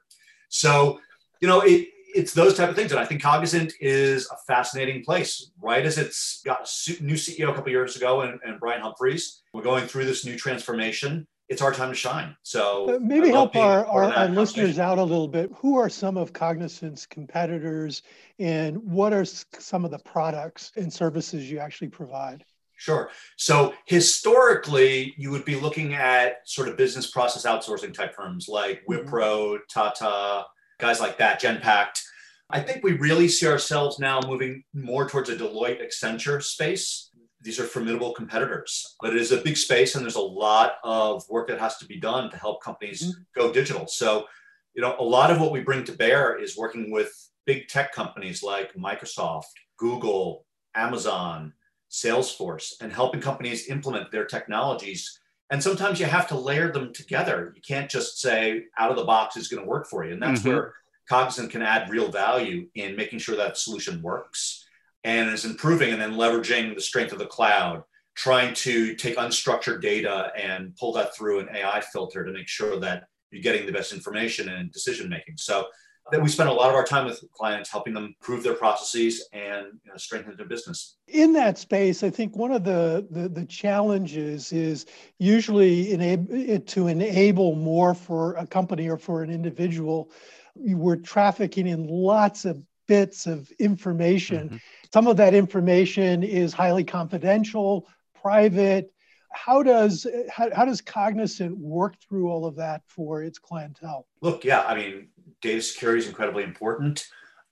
[0.50, 1.00] So,
[1.42, 2.92] you know, it, it's those type of things.
[2.92, 5.52] And I think Cognizant is a fascinating place.
[5.62, 9.42] Right as it's got a new CEO a couple years ago and, and Brian Humphries,
[9.54, 12.36] we're going through this new transformation it's our time to shine.
[12.43, 15.51] So uh, maybe help our, our, our listeners out a little bit.
[15.58, 18.01] Who are some of Cognizant's competitors
[18.39, 22.43] and what are some of the products and services you actually provide?
[22.77, 23.10] Sure.
[23.38, 28.84] So historically, you would be looking at sort of business process outsourcing type firms like
[28.86, 29.08] mm-hmm.
[29.08, 30.45] Wipro, Tata,
[30.79, 32.01] guys like that, Genpact.
[32.49, 37.10] I think we really see ourselves now moving more towards a Deloitte Accenture space
[37.45, 41.23] these are formidable competitors, but it is a big space and there's a lot of
[41.29, 43.21] work that has to be done to help companies mm-hmm.
[43.39, 43.86] go digital.
[43.88, 44.25] So,
[44.73, 47.13] you know, a lot of what we bring to bear is working with
[47.45, 51.53] big tech companies like Microsoft, Google, Amazon,
[51.91, 55.19] Salesforce, and helping companies implement their technologies.
[55.51, 57.53] And sometimes you have to layer them together.
[57.55, 60.13] You can't just say out of the box is going to work for you.
[60.13, 60.49] And that's mm-hmm.
[60.49, 60.73] where
[61.08, 64.64] Cognizant can add real value in making sure that solution works
[65.06, 67.84] and is improving and then leveraging the strength of the cloud,
[68.15, 72.80] trying to take unstructured data and pull that through an AI filter to make sure
[72.80, 75.36] that you're getting the best information and decision making.
[75.38, 75.68] So
[76.12, 79.28] that we spend a lot of our time with clients helping them improve their processes
[79.32, 80.98] and you know, strengthen their business.
[81.08, 84.88] In that space, I think one of the, the, the challenges is
[85.20, 90.12] usually enable, to enable more for a company or for an individual.
[90.56, 94.48] We're trafficking in lots of bits of information.
[94.48, 94.58] Mm-hmm.
[94.95, 97.86] Some of that information is highly confidential,
[98.21, 98.93] private.
[99.29, 104.08] How does how, how does Cognizant work through all of that for its clientele?
[104.21, 105.10] Look, yeah, I mean,
[105.41, 107.05] data security is incredibly important.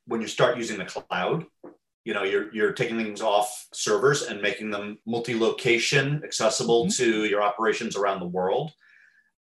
[0.07, 1.45] When you start using the cloud,
[2.05, 7.03] you know you're you're taking things off servers and making them multi-location accessible mm-hmm.
[7.03, 8.71] to your operations around the world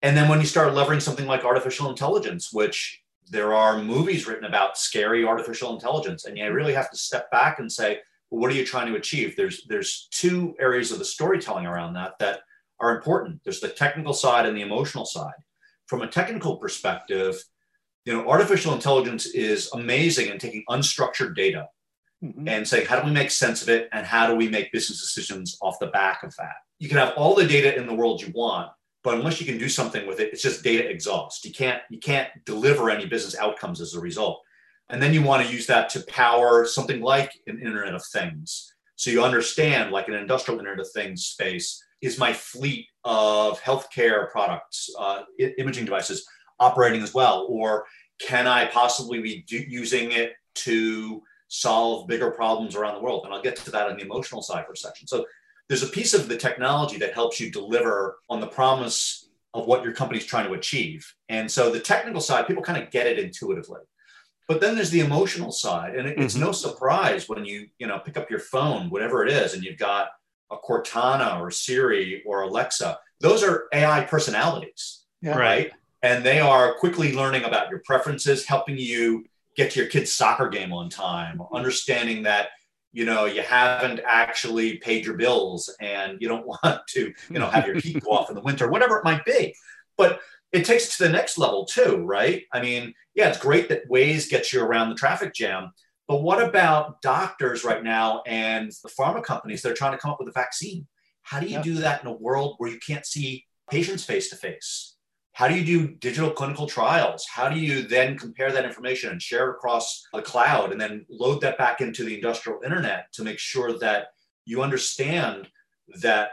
[0.02, 3.00] and then when you start leveraging something like artificial intelligence which
[3.30, 7.58] there are movies written about scary artificial intelligence and you really have to step back
[7.58, 7.98] and say
[8.30, 9.36] well, what are you trying to achieve?
[9.36, 12.40] There's there's two areas of the storytelling around that that
[12.80, 13.40] are important.
[13.44, 15.34] There's the technical side and the emotional side.
[15.86, 17.42] From a technical perspective
[18.08, 21.68] you know artificial intelligence is amazing in taking unstructured data
[22.24, 22.48] mm-hmm.
[22.48, 25.00] and saying how do we make sense of it and how do we make business
[25.00, 26.54] decisions off the back of that?
[26.78, 28.70] You can have all the data in the world you want
[29.02, 31.44] but unless you can do something with it it's just data exhaust.
[31.44, 34.42] You can't you can't deliver any business outcomes as a result.
[34.90, 38.74] And then you want to use that to power something like an internet of things.
[38.96, 44.30] So you understand like an industrial internet of things space is my fleet of healthcare
[44.30, 45.22] products uh,
[45.58, 46.26] imaging devices
[46.58, 47.46] operating as well.
[47.48, 47.86] Or
[48.20, 53.24] can i possibly be do- using it to solve bigger problems around the world?
[53.24, 55.06] And i'll get to that on the emotional side for a second.
[55.06, 55.24] So
[55.68, 59.84] there's a piece of the technology that helps you deliver on the promise of what
[59.84, 61.14] your company's trying to achieve.
[61.28, 63.80] And so the technical side, people kind of get it intuitively.
[64.46, 66.44] But then there's the emotional side, and it's mm-hmm.
[66.44, 69.76] no surprise when you you know pick up your phone, whatever it is, and you've
[69.76, 70.08] got
[70.50, 72.98] a Cortana or Siri or Alexa.
[73.20, 75.36] Those are AI personalities, yeah.
[75.36, 75.70] right?
[76.02, 80.48] And they are quickly learning about your preferences, helping you get to your kid's soccer
[80.48, 82.48] game on time, understanding that
[82.98, 87.48] you know you haven't actually paid your bills and you don't want to you know
[87.48, 89.54] have your heat go off in the winter whatever it might be.
[89.96, 92.42] But it takes it to the next level too right?
[92.52, 95.70] I mean yeah it's great that Waze gets you around the traffic jam
[96.08, 100.10] but what about doctors right now and the pharma companies that are trying to come
[100.10, 100.86] up with a vaccine?
[101.22, 101.62] How do you yeah.
[101.62, 104.96] do that in a world where you can't see patients face to face
[105.38, 107.24] how do you do digital clinical trials?
[107.32, 111.06] How do you then compare that information and share it across the cloud and then
[111.08, 114.08] load that back into the industrial internet to make sure that
[114.46, 115.46] you understand
[116.02, 116.30] that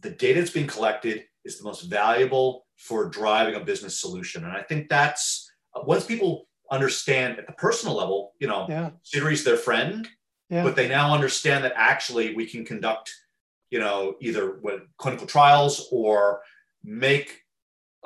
[0.00, 4.42] the data that's being collected is the most valuable for driving a business solution?
[4.44, 5.52] And I think that's
[5.84, 8.88] once people understand at the personal level, you know, yeah.
[9.02, 10.08] Siri's their friend,
[10.48, 10.62] yeah.
[10.62, 13.12] but they now understand that actually we can conduct,
[13.68, 16.40] you know, either with clinical trials or
[16.82, 17.42] make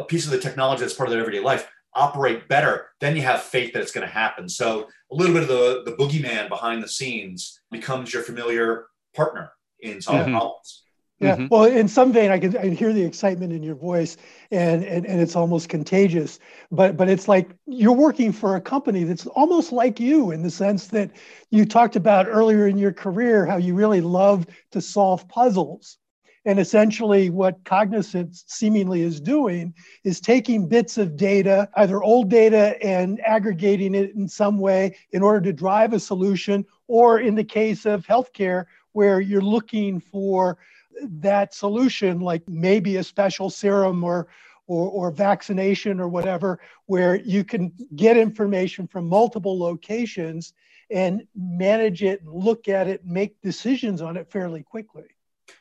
[0.00, 3.22] a piece of the technology that's part of their everyday life operate better, then you
[3.22, 4.48] have faith that it's going to happen.
[4.48, 9.52] So a little bit of the, the boogeyman behind the scenes becomes your familiar partner
[9.80, 10.36] in solving mm-hmm.
[10.36, 10.84] problems.
[11.20, 11.36] Yeah.
[11.36, 11.46] Mm-hmm.
[11.50, 14.16] Well, in some vein, I can, I can hear the excitement in your voice,
[14.50, 16.38] and, and and it's almost contagious.
[16.70, 20.50] But but it's like you're working for a company that's almost like you in the
[20.50, 21.10] sense that
[21.50, 25.98] you talked about earlier in your career how you really love to solve puzzles.
[26.46, 29.74] And essentially, what Cognizant seemingly is doing
[30.04, 35.22] is taking bits of data, either old data, and aggregating it in some way in
[35.22, 40.56] order to drive a solution, or in the case of healthcare, where you're looking for
[41.02, 44.28] that solution, like maybe a special serum or,
[44.66, 50.54] or, or, vaccination or whatever, where you can get information from multiple locations
[50.90, 55.04] and manage it, look at it, make decisions on it fairly quickly.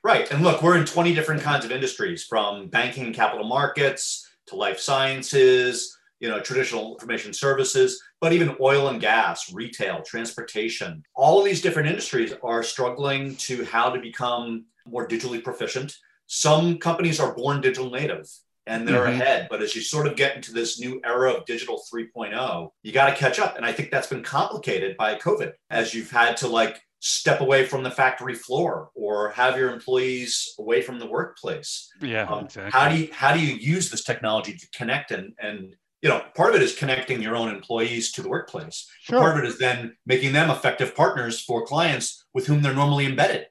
[0.03, 0.31] Right.
[0.31, 4.55] And look, we're in 20 different kinds of industries from banking and capital markets to
[4.55, 11.03] life sciences, you know, traditional information services, but even oil and gas, retail, transportation.
[11.15, 15.95] All of these different industries are struggling to how to become more digitally proficient.
[16.27, 18.27] Some companies are born digital native
[18.67, 19.21] and they're mm-hmm.
[19.21, 19.47] ahead.
[19.49, 23.09] But as you sort of get into this new era of digital 3.0, you got
[23.09, 23.57] to catch up.
[23.57, 27.65] And I think that's been complicated by COVID as you've had to like step away
[27.65, 31.89] from the factory floor or have your employees away from the workplace.
[32.01, 32.71] Yeah, um, exactly.
[32.71, 36.21] How do you how do you use this technology to connect and and you know
[36.35, 38.89] part of it is connecting your own employees to the workplace.
[39.01, 39.19] Sure.
[39.19, 43.05] Part of it is then making them effective partners for clients with whom they're normally
[43.05, 43.47] embedded.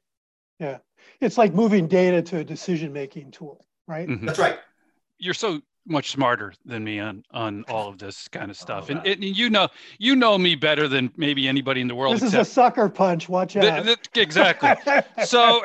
[0.61, 0.79] Yeah,
[1.21, 4.09] it's like moving data to a decision making tool, right?
[4.09, 4.27] Mm-hmm.
[4.27, 4.59] That's right.
[5.19, 8.87] You're so much smarter than me on on all of this kind of oh, stuff.
[8.89, 9.69] Oh, and, and, you know
[9.99, 12.17] you know me better than maybe anybody in the world.
[12.17, 13.29] This is a sucker punch.
[13.29, 13.85] Watch out.
[13.85, 14.71] Th- th- exactly.
[15.25, 15.63] so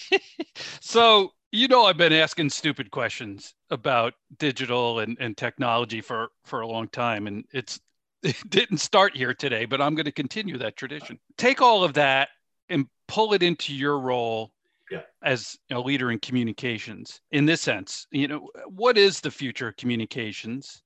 [0.80, 6.60] so you know I've been asking stupid questions about digital and, and technology for for
[6.60, 7.80] a long time, and it's
[8.22, 11.18] it didn't start here today, but I'm going to continue that tradition.
[11.36, 12.28] Take all of that
[12.68, 14.52] and pull it into your role
[14.92, 15.00] yeah.
[15.22, 19.76] as a leader in communications in this sense you know what is the future of
[19.76, 20.82] communications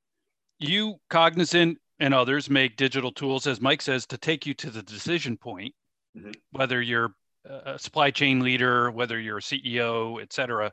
[0.59, 4.83] you cognizant and others make digital tools as mike says to take you to the
[4.83, 5.75] decision point
[6.17, 6.31] mm-hmm.
[6.53, 10.73] whether you're a supply chain leader whether you're a ceo et cetera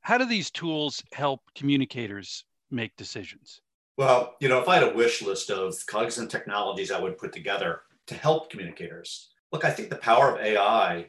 [0.00, 3.60] how do these tools help communicators make decisions
[3.96, 7.32] well you know if i had a wish list of cognizant technologies i would put
[7.32, 11.06] together to help communicators look i think the power of ai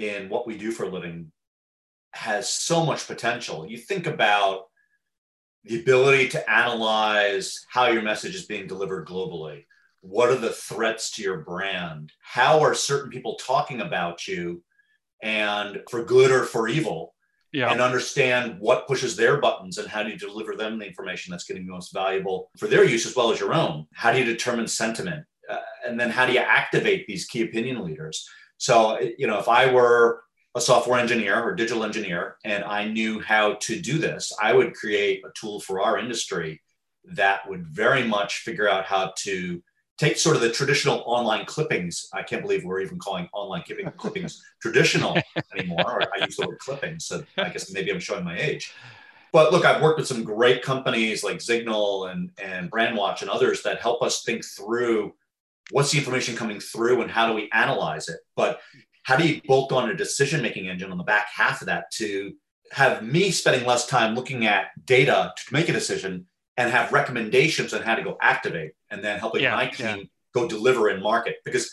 [0.00, 1.30] in what we do for a living
[2.12, 3.66] has so much potential.
[3.68, 4.64] You think about
[5.64, 9.64] the ability to analyze how your message is being delivered globally.
[10.00, 12.12] What are the threats to your brand?
[12.22, 14.62] How are certain people talking about you
[15.22, 17.14] and for good or for evil?
[17.52, 17.70] Yeah.
[17.70, 21.44] And understand what pushes their buttons and how do you deliver them the information that's
[21.44, 23.86] getting the most valuable for their use as well as your own?
[23.92, 25.26] How do you determine sentiment?
[25.50, 28.24] Uh, and then how do you activate these key opinion leaders?
[28.60, 30.22] So, you know, if I were
[30.54, 34.74] a software engineer or digital engineer and I knew how to do this, I would
[34.74, 36.60] create a tool for our industry
[37.14, 39.62] that would very much figure out how to
[39.96, 42.10] take sort of the traditional online clippings.
[42.12, 45.16] I can't believe we're even calling online clipping, clippings traditional
[45.56, 46.02] anymore.
[46.14, 48.74] I use the word clippings, so I guess maybe I'm showing my age.
[49.32, 53.62] But look, I've worked with some great companies like Signal and, and Brandwatch and others
[53.62, 55.14] that help us think through
[55.70, 58.20] what's the information coming through and how do we analyze it?
[58.36, 58.60] But
[59.02, 61.90] how do you bolt on a decision making engine on the back half of that
[61.92, 62.34] to
[62.72, 67.72] have me spending less time looking at data to make a decision and have recommendations
[67.72, 70.04] on how to go activate and then helping yeah, my team yeah.
[70.34, 71.36] go deliver in market?
[71.44, 71.72] Because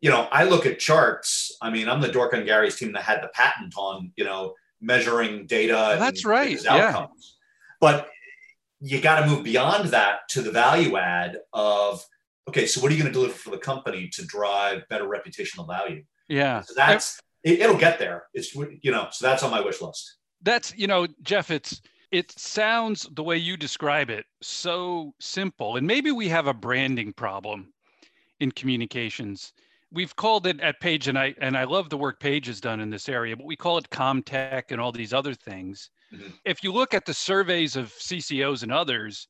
[0.00, 1.56] you know i look at charts.
[1.60, 4.54] I mean i'm the dork on gary's team that had the patent on you know
[4.80, 6.62] measuring data oh, well, that's and, right.
[6.62, 7.06] Yeah.
[7.80, 8.08] but
[8.80, 12.02] you got to move beyond that to the value add of
[12.48, 15.66] okay, so what are you going to deliver for the company to drive better reputational
[15.66, 16.02] value?
[16.28, 16.62] Yeah.
[16.62, 18.24] So that's, it, it'll get there.
[18.34, 20.16] It's, you know, so that's on my wish list.
[20.42, 21.80] That's, you know, Jeff, it's,
[22.10, 25.76] it sounds the way you describe it so simple.
[25.76, 27.72] And maybe we have a branding problem
[28.40, 29.52] in communications.
[29.92, 32.80] We've called it at Page, and I and I love the work Page has done
[32.80, 35.90] in this area, but we call it CommTech and all these other things.
[36.12, 36.28] Mm-hmm.
[36.44, 39.28] If you look at the surveys of CCOs and others,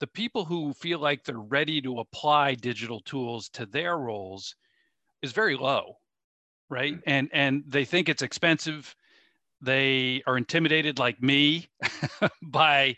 [0.00, 4.54] the people who feel like they're ready to apply digital tools to their roles
[5.22, 5.96] is very low
[6.70, 6.94] right?
[6.94, 7.10] Mm-hmm.
[7.10, 8.94] and and they think it's expensive.
[9.60, 11.68] They are intimidated like me
[12.42, 12.96] by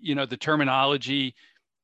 [0.00, 1.34] you know the terminology.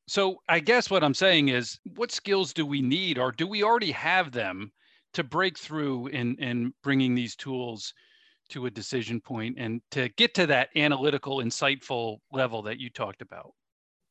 [0.08, 3.62] So i guess what i'm saying is what skills do we need or do we
[3.62, 4.72] already have them
[5.14, 7.94] to break through in in bringing these tools
[8.48, 13.22] to a decision point and to get to that analytical insightful level that you talked
[13.22, 13.52] about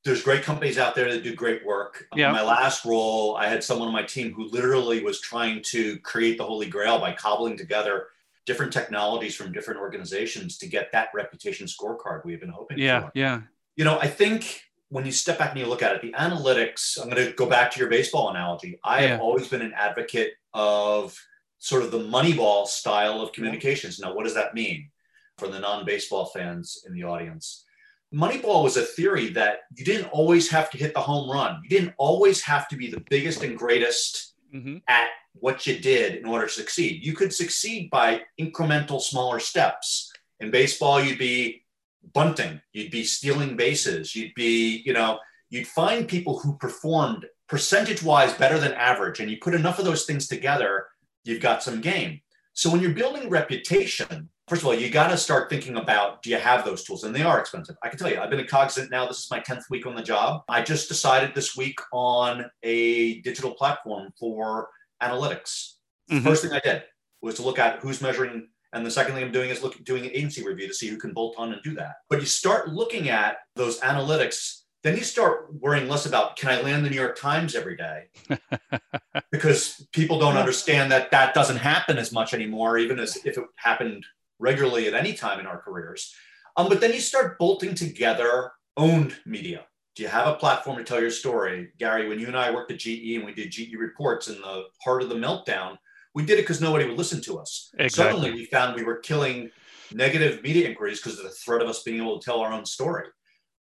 [0.06, 2.06] there's great companies out there that do great work.
[2.16, 2.32] Yeah.
[2.32, 6.38] My last role, I had someone on my team who literally was trying to create
[6.38, 8.08] the holy grail by cobbling together
[8.46, 13.12] different technologies from different organizations to get that reputation scorecard we've been hoping yeah, for.
[13.14, 13.36] Yeah.
[13.36, 13.42] Yeah.
[13.76, 17.00] You know, I think when you step back and you look at it, the analytics,
[17.00, 18.80] I'm going to go back to your baseball analogy.
[18.84, 19.08] I yeah.
[19.10, 21.16] have always been an advocate of
[21.60, 24.00] sort of the Moneyball style of communications.
[24.00, 24.90] Now, what does that mean
[25.38, 27.66] for the non baseball fans in the audience?
[28.14, 31.62] Moneyball was a theory that you didn't always have to hit the home run.
[31.64, 34.78] You didn't always have to be the biggest and greatest mm-hmm.
[34.88, 37.06] at what you did in order to succeed.
[37.06, 40.12] You could succeed by incremental, smaller steps.
[40.40, 41.66] In baseball, you'd be
[42.14, 48.02] bunting, you'd be stealing bases, you'd be, you know, you'd find people who performed percentage
[48.02, 49.20] wise better than average.
[49.20, 50.88] And you put enough of those things together,
[51.24, 52.22] you've got some game.
[52.54, 56.30] So when you're building reputation, first of all, you got to start thinking about do
[56.30, 57.04] you have those tools?
[57.04, 57.78] And they are expensive.
[57.84, 59.08] I can tell you, I've been a Cognizant now.
[59.08, 60.44] This is my 10th week on the job.
[60.50, 64.70] I just decided this week on a digital platform for
[65.02, 65.76] analytics.
[66.12, 66.26] Mm-hmm.
[66.26, 66.84] First thing I did
[67.22, 70.06] was to look at who's measuring and the second thing I'm doing is looking doing
[70.06, 71.96] an agency review to see who can bolt on and do that.
[72.10, 76.62] But you start looking at those analytics, then you start worrying less about can I
[76.62, 78.10] land the New York Times every day?
[79.32, 83.44] because people don't understand that that doesn't happen as much anymore, even as if it
[83.56, 84.06] happened
[84.40, 86.14] regularly at any time in our careers.
[86.58, 89.66] Um, but then you start bolting together owned media.
[89.96, 91.72] Do you have a platform to tell your story?
[91.78, 94.64] Gary, when you and I worked at GE and we did GE reports in the
[94.84, 95.78] heart of the meltdown,
[96.16, 97.70] we did it because nobody would listen to us.
[97.78, 97.90] Exactly.
[97.90, 99.52] Suddenly, we found we were killing
[99.94, 102.66] negative media inquiries because of the threat of us being able to tell our own
[102.66, 103.08] story.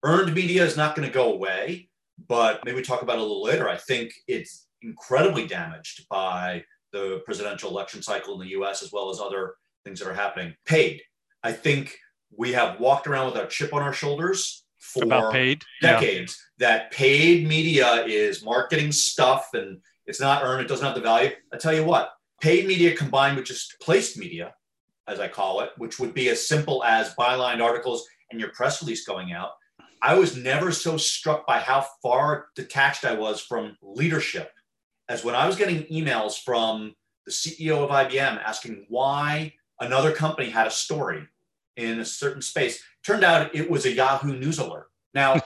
[0.04, 1.90] Earned media is not going to go away,
[2.28, 3.68] but maybe we talk about it a little later.
[3.68, 9.10] I think it's incredibly damaged by the presidential election cycle in the US as well
[9.10, 10.56] as other things that are happening.
[10.66, 11.02] Paid.
[11.44, 11.98] I think
[12.36, 15.62] we have walked around with our chip on our shoulders for About paid.
[15.82, 16.68] decades yeah.
[16.68, 21.32] that paid media is marketing stuff and it's not earned, it doesn't have the value.
[21.54, 22.12] I tell you what,
[22.42, 24.54] paid media combined with just placed media,
[25.08, 28.82] as I call it, which would be as simple as byline articles and your press
[28.82, 29.52] release going out.
[30.02, 34.52] I was never so struck by how far detached I was from leadership
[35.10, 36.94] as when I was getting emails from
[37.26, 41.28] the CEO of IBM asking why another company had a story
[41.76, 42.84] in a certain space.
[43.06, 44.88] Turned out it was a Yahoo News alert.
[45.14, 45.42] Now,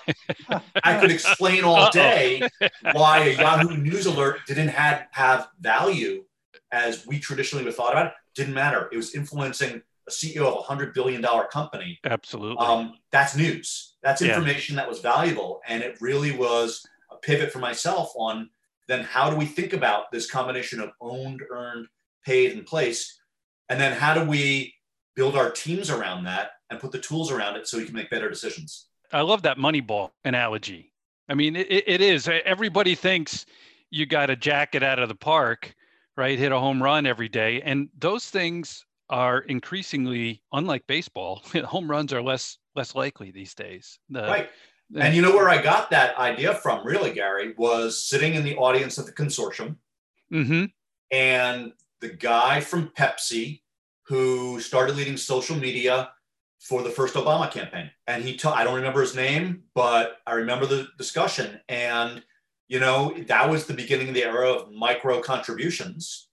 [0.84, 2.48] I could explain all day
[2.92, 6.26] why a Yahoo News alert didn't have, have value
[6.72, 8.90] as we traditionally would thought about it, didn't matter.
[8.92, 12.00] It was influencing a CEO of a hundred billion dollar company.
[12.04, 12.58] Absolutely.
[12.58, 13.96] Um, that's news.
[14.02, 14.82] That's information yeah.
[14.82, 18.50] that was valuable, and it really was a pivot for myself on
[18.88, 21.88] then how do we think about this combination of owned, earned,
[22.26, 23.22] paid, and placed,
[23.70, 24.74] and then how do we
[25.16, 28.10] build our teams around that and put the tools around it so we can make
[28.10, 28.88] better decisions.
[29.12, 30.92] I love that Moneyball analogy.
[31.30, 32.28] I mean, it, it is.
[32.28, 33.46] Everybody thinks
[33.92, 35.74] you got a jacket out of the park,
[36.18, 36.38] right?
[36.38, 37.62] Hit a home run every day.
[37.62, 44.00] And those things are increasingly, unlike baseball, home runs are less less likely these days.
[44.10, 44.50] The, right.
[44.96, 48.56] And you know where I got that idea from, really, Gary, was sitting in the
[48.56, 49.78] audience of the consortium.
[50.32, 50.66] Mm-hmm.
[51.12, 51.74] And
[52.04, 53.62] the guy from Pepsi
[54.04, 56.12] who started leading social media
[56.60, 57.90] for the first Obama campaign.
[58.08, 61.62] And he, ta- I don't remember his name, but I remember the discussion.
[61.70, 62.22] And
[62.68, 66.28] you know, that was the beginning of the era of micro contributions.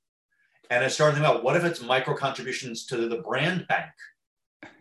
[0.70, 3.90] And I started thinking about what if it's micro contributions to the brand bank?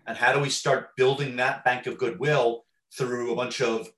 [0.07, 2.65] And how do we start building that bank of goodwill
[2.97, 3.89] through a bunch of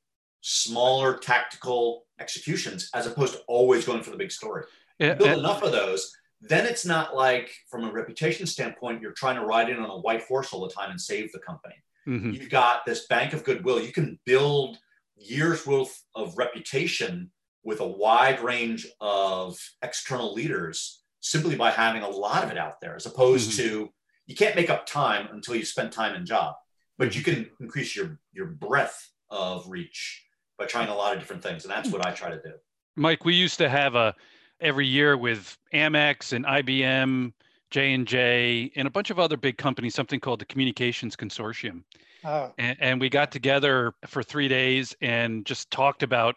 [0.41, 4.65] smaller tactical executions as opposed to always going for the big story?
[4.99, 9.35] Yeah, build enough of those, then it's not like from a reputation standpoint, you're trying
[9.35, 11.75] to ride in on a white horse all the time and save the company.
[12.07, 12.31] Mm-hmm.
[12.31, 13.79] You've got this bank of goodwill.
[13.79, 14.77] You can build
[15.15, 17.31] years worth of reputation
[17.63, 22.81] with a wide range of external leaders simply by having a lot of it out
[22.81, 23.67] there, as opposed mm-hmm.
[23.67, 23.89] to
[24.25, 26.55] you can't make up time until you spend time in job,
[26.97, 30.25] but you can increase your your breadth of reach
[30.57, 32.53] by trying a lot of different things, and that's what I try to do.
[32.95, 34.15] Mike, we used to have a
[34.61, 37.33] every year with Amex and IBM,
[37.71, 41.83] J and J, and a bunch of other big companies, something called the Communications Consortium.
[42.23, 42.53] Oh.
[42.57, 46.35] And, and we got together for three days and just talked about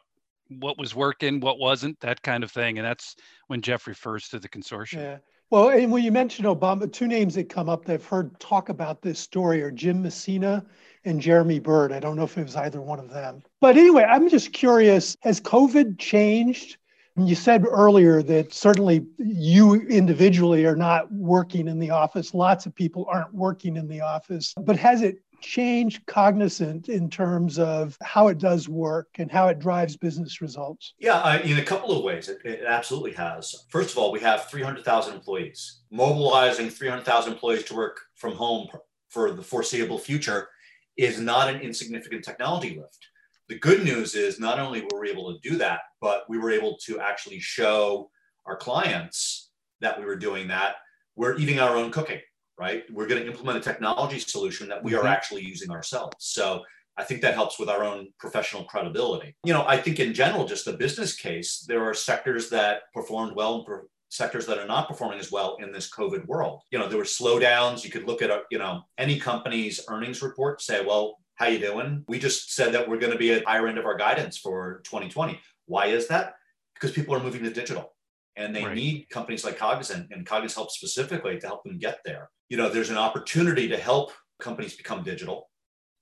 [0.48, 2.78] what was working, what wasn't, that kind of thing.
[2.78, 3.16] And that's
[3.48, 4.94] when Jeff refers to the consortium.
[4.94, 5.18] Yeah.
[5.50, 8.70] Well, and when you mentioned Obama, two names that come up that I've heard talk
[8.70, 10.64] about this story are Jim Messina
[11.04, 11.92] and Jeremy Bird.
[11.92, 13.42] I don't know if it was either one of them.
[13.60, 16.78] But anyway, I'm just curious has COVID changed?
[17.16, 22.34] You said earlier that certainly you individually are not working in the office.
[22.34, 24.52] Lots of people aren't working in the office.
[24.56, 29.60] But has it changed Cognizant in terms of how it does work and how it
[29.60, 30.94] drives business results?
[30.98, 33.64] Yeah, in a couple of ways, it, it absolutely has.
[33.68, 35.82] First of all, we have 300,000 employees.
[35.92, 38.68] Mobilizing 300,000 employees to work from home
[39.08, 40.48] for the foreseeable future
[40.96, 43.06] is not an insignificant technology lift.
[43.49, 46.51] The good news is not only were we able to do that, but we were
[46.51, 48.11] able to actually show
[48.47, 50.76] our clients that we were doing that.
[51.16, 52.20] We're eating our own cooking
[52.59, 52.84] right?
[52.90, 55.05] We're going to implement a technology solution that we mm-hmm.
[55.05, 56.16] are actually using ourselves.
[56.20, 56.62] So
[56.97, 59.34] I think that helps with our own professional credibility.
[59.45, 63.34] You know, I think in general, just the business case, there are sectors that performed
[63.34, 66.61] well and sectors that are not performing as well in this COVID world.
[66.70, 67.84] You know, there were slowdowns.
[67.84, 72.05] You could look at, you know, any company's earnings report, say, well, how you doing?
[72.07, 74.80] We just said that we're going to be at higher end of our guidance for
[74.85, 75.41] 2020.
[75.66, 76.35] Why is that?
[76.74, 77.95] Because people are moving to digital
[78.37, 78.74] and they right.
[78.74, 82.30] need companies like Cognizant and Cognizant helps specifically to help them get there.
[82.49, 85.51] You know, there's an opportunity to help companies become digital.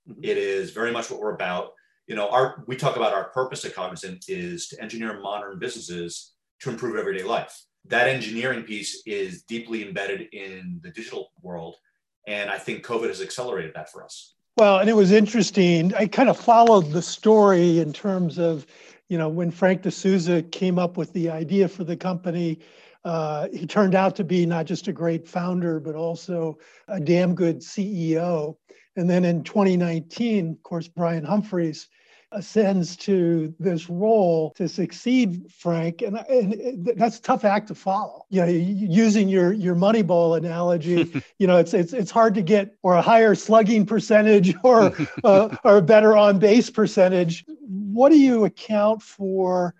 [0.09, 0.23] Mm-hmm.
[0.23, 1.71] It is very much what we're about.
[2.07, 6.33] You know, our we talk about our purpose at Cognizant is to engineer modern businesses
[6.61, 7.63] to improve everyday life.
[7.85, 11.75] That engineering piece is deeply embedded in the digital world.
[12.27, 14.35] And I think COVID has accelerated that for us.
[14.57, 15.93] Well, and it was interesting.
[15.95, 18.65] I kind of followed the story in terms of
[19.09, 22.59] you know, when Frank D'Souza came up with the idea for the company,
[23.03, 27.35] uh, he turned out to be not just a great founder, but also a damn
[27.35, 28.55] good CEO.
[28.95, 31.89] And then in 2019, of course, Brian Humphries
[32.33, 38.25] ascends to this role to succeed Frank, and, and that's a tough act to follow.
[38.29, 42.75] You know, using your your Moneyball analogy, you know, it's it's it's hard to get
[42.83, 47.45] or a higher slugging percentage or uh, or a better on base percentage.
[47.47, 49.75] What do you account for?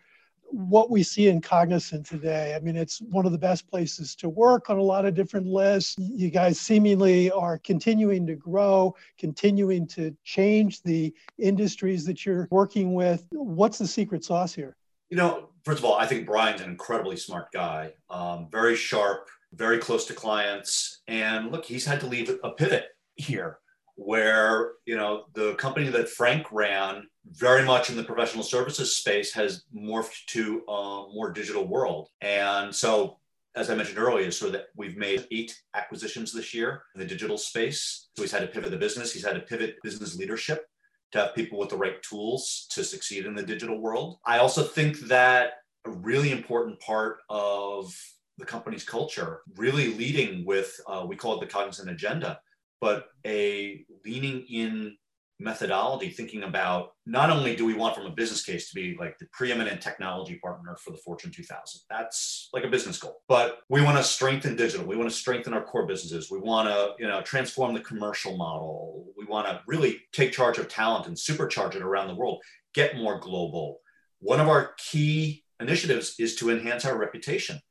[0.54, 2.56] What we see in Cognizant today.
[2.56, 5.48] I mean, it's one of the best places to work on a lot of different
[5.48, 5.96] lists.
[5.98, 12.94] You guys seemingly are continuing to grow, continuing to change the industries that you're working
[12.94, 13.26] with.
[13.32, 14.76] What's the secret sauce here?
[15.10, 19.30] You know, first of all, I think Brian's an incredibly smart guy, um, very sharp,
[19.54, 21.02] very close to clients.
[21.08, 23.58] And look, he's had to leave a pivot here
[23.96, 29.34] where you know the company that Frank ran very much in the professional services space
[29.34, 32.10] has morphed to a more digital world.
[32.22, 33.18] And so
[33.56, 37.38] as I mentioned earlier, so that we've made eight acquisitions this year in the digital
[37.38, 38.10] space.
[38.16, 40.66] So he's had to pivot the business, he's had to pivot business leadership
[41.12, 44.18] to have people with the right tools to succeed in the digital world.
[44.26, 45.54] I also think that
[45.86, 47.94] a really important part of
[48.40, 52.40] the company's culture, really leading with, uh, we call it the cognizant agenda,
[52.84, 54.98] but a leaning in
[55.40, 59.18] methodology, thinking about not only do we want from a business case to be like
[59.20, 63.82] the preeminent technology partner for the Fortune 2000, that's like a business goal, but we
[63.82, 64.86] want to strengthen digital.
[64.86, 66.30] We want to strengthen our core businesses.
[66.30, 69.06] We want to, you know, transform the commercial model.
[69.18, 72.42] We want to really take charge of talent and supercharge it around the world,
[72.74, 73.80] get more global.
[74.20, 77.62] One of our key initiatives is to enhance our reputation.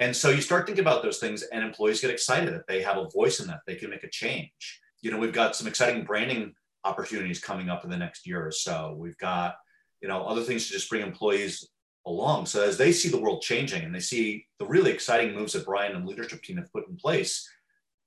[0.00, 2.98] And so you start thinking about those things, and employees get excited that they have
[2.98, 4.80] a voice in that, they can make a change.
[5.00, 8.52] You know, we've got some exciting branding opportunities coming up in the next year or
[8.52, 8.94] so.
[8.96, 9.56] We've got,
[10.00, 11.68] you know, other things to just bring employees
[12.06, 12.46] along.
[12.46, 15.66] So as they see the world changing and they see the really exciting moves that
[15.66, 17.48] Brian and leadership team have put in place,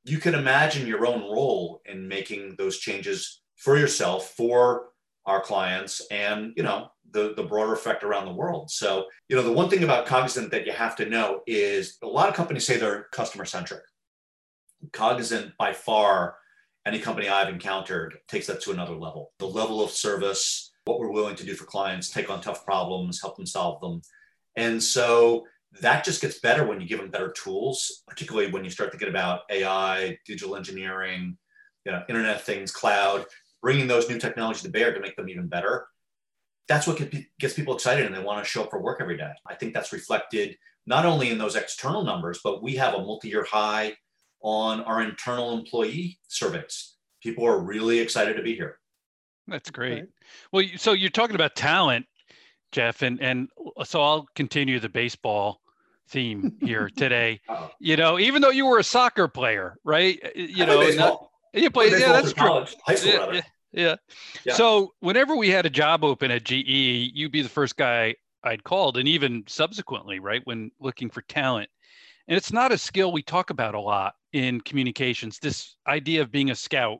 [0.03, 4.90] you can imagine your own role in making those changes for yourself, for
[5.25, 8.71] our clients, and you know, the, the broader effect around the world.
[8.71, 12.07] So, you know, the one thing about Cognizant that you have to know is a
[12.07, 13.83] lot of companies say they're customer centric.
[14.93, 16.35] Cognizant by far,
[16.85, 19.31] any company I've encountered takes that to another level.
[19.39, 23.21] The level of service, what we're willing to do for clients, take on tough problems,
[23.21, 24.01] help them solve them.
[24.55, 25.45] And so
[25.79, 29.09] that just gets better when you give them better tools, particularly when you start thinking
[29.09, 31.37] about AI, digital engineering,
[31.85, 33.25] you know, Internet Things, cloud,
[33.61, 35.87] bringing those new technologies to bear to make them even better
[36.71, 37.01] that's what
[37.39, 39.31] gets people excited and they want to show up for work every day.
[39.45, 43.43] I think that's reflected not only in those external numbers, but we have a multi-year
[43.43, 43.95] high
[44.41, 46.95] on our internal employee surveys.
[47.21, 48.79] People are really excited to be here.
[49.47, 50.05] That's great.
[50.53, 52.05] Well, so you're talking about talent,
[52.71, 53.49] Jeff, and and
[53.83, 55.59] so I'll continue the baseball
[56.07, 57.41] theme here today.
[57.79, 60.19] You know, even though you were a soccer player, right?
[60.35, 61.93] You know, not, you played.
[61.93, 62.65] Yeah, that's true.
[62.85, 63.41] High school, yeah,
[63.71, 63.95] yeah.
[64.45, 64.53] yeah.
[64.53, 68.63] So whenever we had a job open at GE, you'd be the first guy I'd
[68.63, 71.69] called, and even subsequently, right, when looking for talent.
[72.27, 75.39] And it's not a skill we talk about a lot in communications.
[75.39, 76.99] This idea of being a scout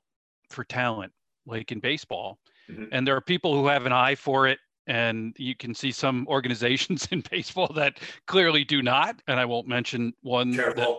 [0.50, 1.14] for talent,
[1.46, 2.40] like in baseball,
[2.70, 2.86] mm-hmm.
[2.92, 4.60] and there are people who have an eye for it.
[4.88, 9.22] And you can see some organizations in baseball that clearly do not.
[9.28, 10.98] And I won't mention one that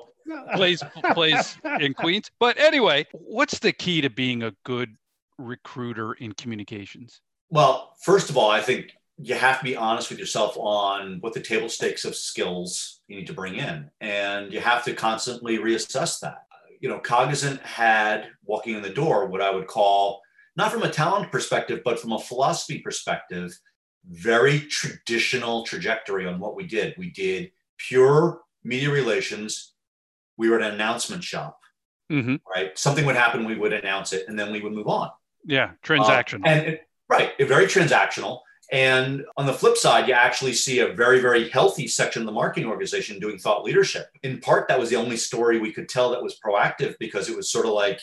[0.55, 2.31] plays plays in Queens.
[2.39, 4.97] But anyway, what's the key to being a good
[5.39, 7.21] recruiter in communications?
[7.51, 11.33] Well, first of all, I think you have to be honest with yourself on what
[11.33, 13.91] the table stakes of skills you need to bring in.
[14.01, 16.47] And you have to constantly reassess that.
[16.81, 20.21] You know, Cognizant had walking in the door what I would call,
[20.57, 23.57] not from a talent perspective, but from a philosophy perspective,
[24.09, 26.95] very traditional trajectory on what we did.
[26.99, 29.72] We did pure media relations.
[30.43, 31.61] We were at an announcement shop,
[32.11, 32.35] mm-hmm.
[32.53, 32.77] right?
[32.77, 35.09] Something would happen, we would announce it, and then we would move on.
[35.45, 36.35] Yeah, transactional.
[36.35, 38.41] Um, and it, right, very transactional.
[38.73, 42.33] And on the flip side, you actually see a very, very healthy section of the
[42.33, 44.09] marketing organization doing thought leadership.
[44.25, 47.37] In part, that was the only story we could tell that was proactive because it
[47.37, 48.01] was sort of like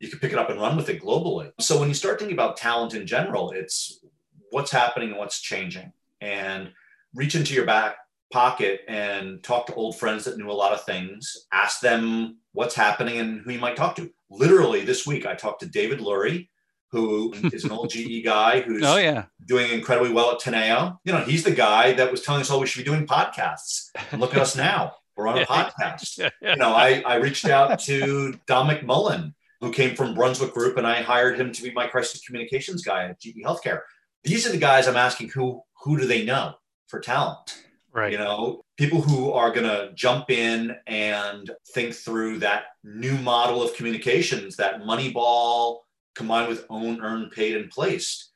[0.00, 1.50] you could pick it up and run with it globally.
[1.60, 4.04] So when you start thinking about talent in general, it's
[4.50, 5.94] what's happening and what's changing.
[6.20, 6.72] And
[7.14, 7.96] reach into your back
[8.30, 12.74] pocket and talk to old friends that knew a lot of things, ask them what's
[12.74, 14.10] happening and who you might talk to.
[14.30, 16.48] Literally this week, I talked to David Lurie,
[16.90, 19.24] who is an old GE guy who's oh, yeah.
[19.44, 20.98] doing incredibly well at Teneo.
[21.04, 23.90] You know, he's the guy that was telling us, oh, we should be doing podcasts.
[24.12, 24.94] And look at us now.
[25.16, 26.30] We're on a podcast.
[26.40, 30.86] You know, I, I reached out to Don McMullen, who came from Brunswick Group, and
[30.86, 33.80] I hired him to be my crisis communications guy at GE Healthcare.
[34.24, 36.54] These are the guys I'm asking who who do they know
[36.88, 37.56] for talent?
[37.92, 38.12] Right.
[38.12, 43.62] You know, people who are going to jump in and think through that new model
[43.62, 45.78] of communications, that Moneyball
[46.14, 48.30] combined with own, earned, paid, and placed.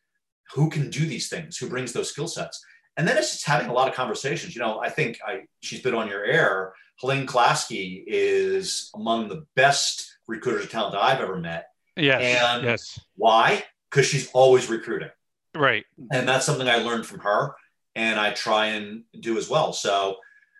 [0.54, 1.56] Who can do these things?
[1.56, 2.64] Who brings those skill sets?
[2.96, 4.54] And then it's just having a lot of conversations.
[4.54, 6.74] You know, I think I she's been on your air.
[7.00, 11.68] Helene Klasky is among the best recruiters of talent I've ever met.
[11.96, 12.22] Yes.
[12.22, 13.00] And yes.
[13.16, 13.64] why?
[13.90, 15.10] Because she's always recruiting.
[15.54, 15.84] Right.
[16.12, 17.54] And that's something I learned from her
[17.94, 19.72] and I try and do as well.
[19.72, 20.16] So,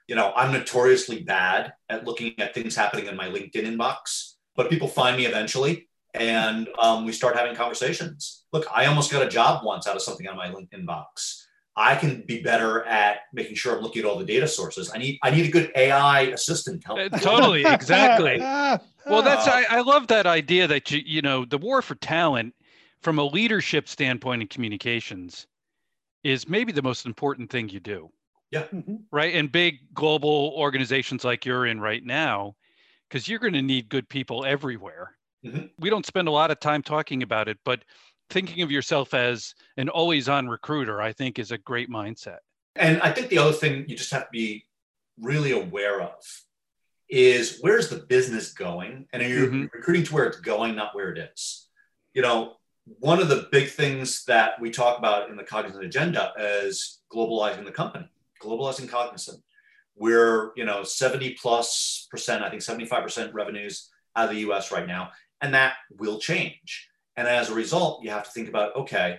[0.07, 4.71] you know, I'm notoriously bad at looking at things happening in my LinkedIn inbox, but
[4.71, 8.45] people find me eventually and um, we start having conversations.
[8.53, 11.49] Look, I almost got a job once out of something on my LinkedIn box.
[11.77, 14.93] I can be better at making sure I'm looking at all the data sources.
[14.95, 17.13] I need I need a good AI assistant to help.
[17.13, 18.39] Uh, totally, exactly.
[19.07, 22.55] well, that's I, I love that idea that you you know the war for talent
[23.03, 25.49] from a leadership standpoint in communications
[26.25, 28.11] is maybe the most important thing you do.
[28.51, 28.65] Yeah.
[28.73, 28.97] Mm-hmm.
[29.13, 29.35] Right.
[29.35, 32.57] And big global organizations like you're in right now,
[33.09, 35.17] because you're going to need good people everywhere.
[35.45, 35.67] Mm-hmm.
[35.79, 37.85] We don't spend a lot of time talking about it, but
[38.31, 42.39] thinking of yourself as an always on recruiter, I think is a great mindset.
[42.77, 44.65] And I think the other thing you just have to be
[45.21, 46.15] really aware of
[47.09, 49.07] is where's the business going?
[49.13, 49.65] And are you mm-hmm.
[49.73, 51.69] recruiting to where it's going, not where it is?
[52.15, 52.55] You know,
[52.87, 57.65] one of the big things that we talk about in the Cognizant agenda is globalizing
[57.65, 58.09] the company,
[58.43, 59.43] globalizing Cognizant.
[59.97, 64.87] We're, you know, 70 plus percent, I think 75% revenues out of the US right
[64.87, 65.11] now
[65.45, 66.89] and that will change.
[67.17, 69.19] And as a result, you have to think about okay,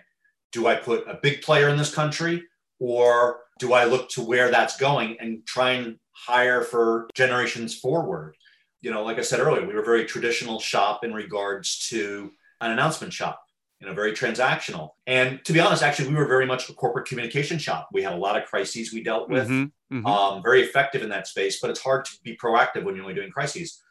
[0.51, 2.43] do I put a big player in this country
[2.79, 8.35] or do I look to where that's going and try and hire for generations forward?
[8.81, 12.31] You know, like I said earlier, we were a very traditional shop in regards to
[12.61, 13.44] an announcement shop,
[13.79, 14.91] you know, very transactional.
[15.05, 17.89] And to be honest, actually, we were very much a corporate communication shop.
[17.91, 20.05] We had a lot of crises we dealt with, mm-hmm, mm-hmm.
[20.05, 23.15] Um, very effective in that space, but it's hard to be proactive when you're only
[23.15, 23.81] doing crises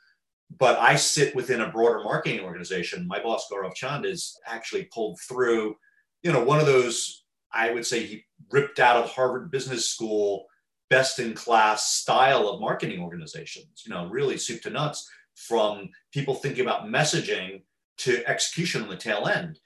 [0.58, 3.06] but I sit within a broader marketing organization.
[3.08, 5.76] My boss, Gaurav Chand, is actually pulled through,
[6.22, 10.46] you know, one of those, I would say he ripped out of Harvard Business School,
[10.90, 16.34] best in class style of marketing organizations, you know, really soup to nuts from people
[16.34, 17.62] thinking about messaging
[17.98, 19.58] to execution on the tail end.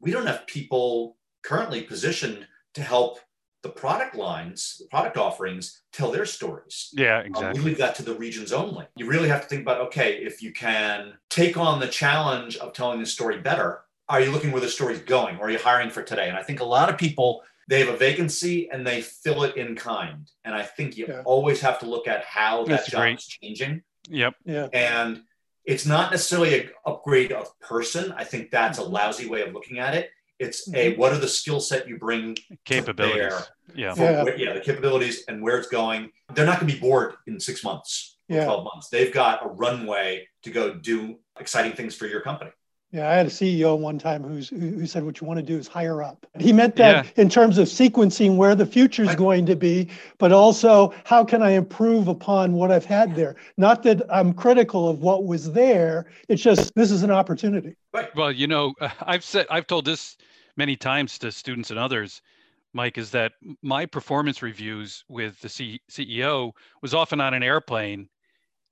[0.00, 3.18] We don't have people currently positioned to help
[3.62, 6.88] the product lines, the product offerings tell their stories.
[6.92, 7.58] Yeah, exactly.
[7.60, 8.86] Um, we leave that to the regions only.
[8.96, 12.72] You really have to think about okay, if you can take on the challenge of
[12.72, 15.90] telling the story better, are you looking where the story's going or are you hiring
[15.90, 16.28] for today?
[16.28, 19.56] And I think a lot of people they have a vacancy and they fill it
[19.56, 20.28] in kind.
[20.44, 21.22] And I think you yeah.
[21.24, 23.18] always have to look at how that job great.
[23.18, 23.82] is changing.
[24.08, 24.34] Yep.
[24.44, 24.68] Yeah.
[24.72, 25.22] And
[25.64, 28.12] it's not necessarily an upgrade of person.
[28.16, 30.10] I think that's a lousy way of looking at it.
[30.38, 31.00] It's a mm-hmm.
[31.00, 33.32] what are the skill set you bring capabilities.
[33.74, 33.94] Yeah.
[33.96, 34.22] yeah.
[34.24, 36.10] Where, yeah, the capabilities and where it's going.
[36.34, 38.44] They're not going to be bored in six months, yeah.
[38.44, 38.88] 12 months.
[38.88, 42.50] They've got a runway to go do exciting things for your company.
[42.92, 45.56] Yeah, I had a CEO one time who's, who said what you want to do
[45.56, 46.26] is hire up.
[46.40, 47.22] He meant that yeah.
[47.22, 49.88] in terms of sequencing where the future is going to be,
[50.18, 53.36] but also how can I improve upon what I've had there?
[53.56, 56.06] Not that I'm critical of what was there.
[56.28, 57.76] It's just this is an opportunity.
[57.94, 58.14] Right.
[58.16, 60.16] Well, you know, I've said I've told this
[60.56, 62.22] many times to students and others,
[62.72, 63.32] Mike, is that
[63.62, 68.08] my performance reviews with the C- CEO was often on an airplane,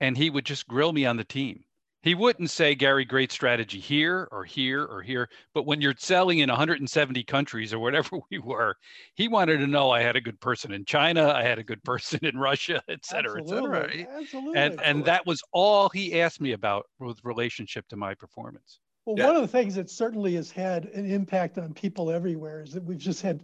[0.00, 1.62] and he would just grill me on the team
[2.08, 5.28] he wouldn't say, Gary, great strategy here or here or here.
[5.52, 8.76] But when you're selling in 170 countries or whatever we were,
[9.14, 11.84] he wanted to know I had a good person in China, I had a good
[11.84, 13.76] person in Russia, et cetera, Absolutely.
[13.76, 14.20] et cetera.
[14.22, 14.58] Absolutely.
[14.58, 18.80] And and that was all he asked me about with relationship to my performance.
[19.04, 19.26] Well, Yeah.
[19.26, 22.84] one of the things that certainly has had an impact on people everywhere is that
[22.84, 23.42] we've just had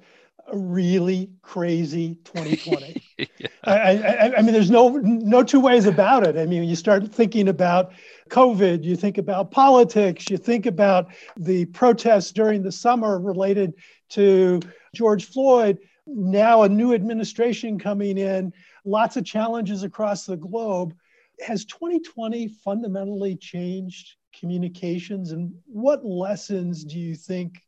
[0.51, 3.01] a really crazy 2020.
[3.39, 3.47] Yeah.
[3.63, 6.37] I, I, I mean, there's no no two ways about it.
[6.37, 7.93] I mean, you start thinking about
[8.29, 13.75] COVID, you think about politics, you think about the protests during the summer related
[14.11, 14.61] to
[14.97, 15.79] George Floyd.
[16.09, 18.53] Now a new administration coming in,
[18.85, 20.93] lots of challenges across the globe.
[21.41, 27.61] Has 2020 fundamentally changed communications, and what lessons do you think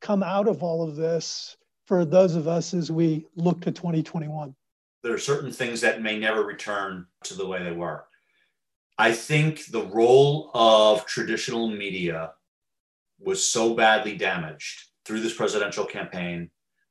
[0.00, 1.58] come out of all of this
[1.90, 4.54] for those of us as we look to 2021?
[5.02, 8.04] there are certain things that may never return to the way they were.
[8.98, 12.32] I think the role of traditional media
[13.18, 16.50] was so badly damaged through this presidential campaign,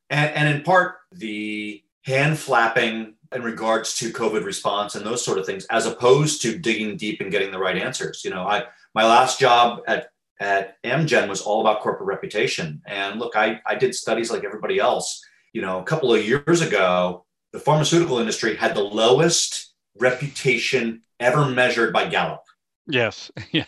[0.09, 5.37] and, and in part the hand flapping in regards to COVID response and those sort
[5.37, 8.25] of things, as opposed to digging deep and getting the right answers.
[8.25, 8.63] You know, I
[8.95, 10.09] my last job at
[10.39, 12.81] at Amgen was all about corporate reputation.
[12.85, 15.21] And look, I, I did studies like everybody else.
[15.53, 21.45] You know, a couple of years ago, the pharmaceutical industry had the lowest reputation ever
[21.45, 22.43] measured by Gallup.
[22.87, 23.31] Yes.
[23.51, 23.65] Yeah.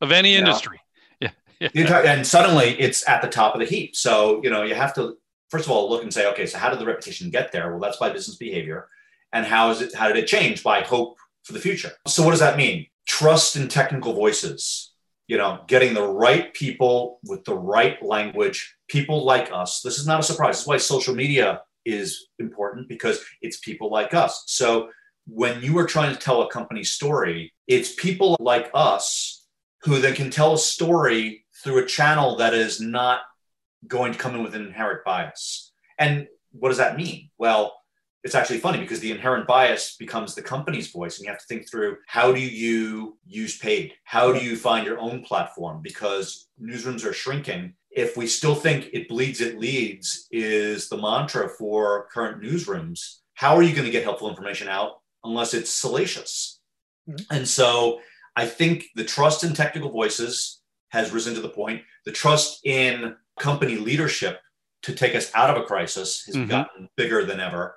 [0.00, 0.80] of any industry.
[1.58, 2.02] Yeah.
[2.04, 3.96] And suddenly it's at the top of the heap.
[3.96, 5.16] So, you know, you have to,
[5.48, 7.70] first of all, look and say, okay, so how did the reputation get there?
[7.70, 8.88] Well, that's by business behavior.
[9.32, 11.92] And how is it, how did it change by hope for the future?
[12.06, 12.88] So, what does that mean?
[13.06, 14.92] Trust in technical voices,
[15.28, 19.80] you know, getting the right people with the right language, people like us.
[19.80, 20.56] This is not a surprise.
[20.56, 24.44] This is why social media is important because it's people like us.
[24.46, 24.90] So,
[25.28, 29.44] when you are trying to tell a company story, it's people like us
[29.82, 33.20] who then can tell a story through a channel that is not
[33.88, 35.72] going to come in with an inherent bias.
[35.98, 37.30] And what does that mean?
[37.38, 37.74] Well,
[38.26, 41.46] it's actually funny because the inherent bias becomes the company's voice, and you have to
[41.46, 43.92] think through how do you use paid?
[44.02, 45.80] How do you find your own platform?
[45.80, 47.74] Because newsrooms are shrinking.
[47.92, 53.54] If we still think it bleeds, it leads is the mantra for current newsrooms, how
[53.54, 56.60] are you going to get helpful information out unless it's salacious?
[57.08, 57.26] Mhm.
[57.30, 58.00] And so
[58.34, 61.82] I think the trust in technical voices has risen to the point.
[62.04, 64.40] The trust in company leadership
[64.82, 66.48] to take us out of a crisis has Mhm.
[66.48, 67.76] gotten bigger than ever.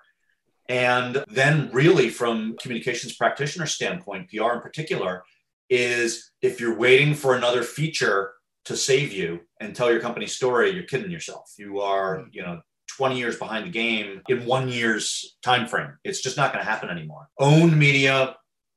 [0.70, 5.24] And then, really, from communications practitioner standpoint, PR in particular,
[5.70, 8.34] is if you're waiting for another feature
[8.65, 11.53] to save you and tell your company story, you're kidding yourself.
[11.57, 12.30] You are, hmm.
[12.32, 12.61] you know,
[12.97, 15.97] 20 years behind the game in one year's time frame.
[16.03, 17.30] It's just not going to happen anymore.
[17.39, 18.36] Owned media,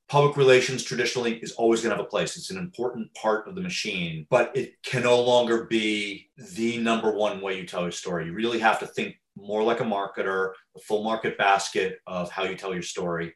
[0.09, 2.36] public relations traditionally is always going to have a place.
[2.36, 7.11] It's an important part of the machine, but it can no longer be the number
[7.11, 8.26] one way you tell your story.
[8.26, 12.45] You really have to think more like a marketer, a full market basket of how
[12.45, 13.35] you tell your story.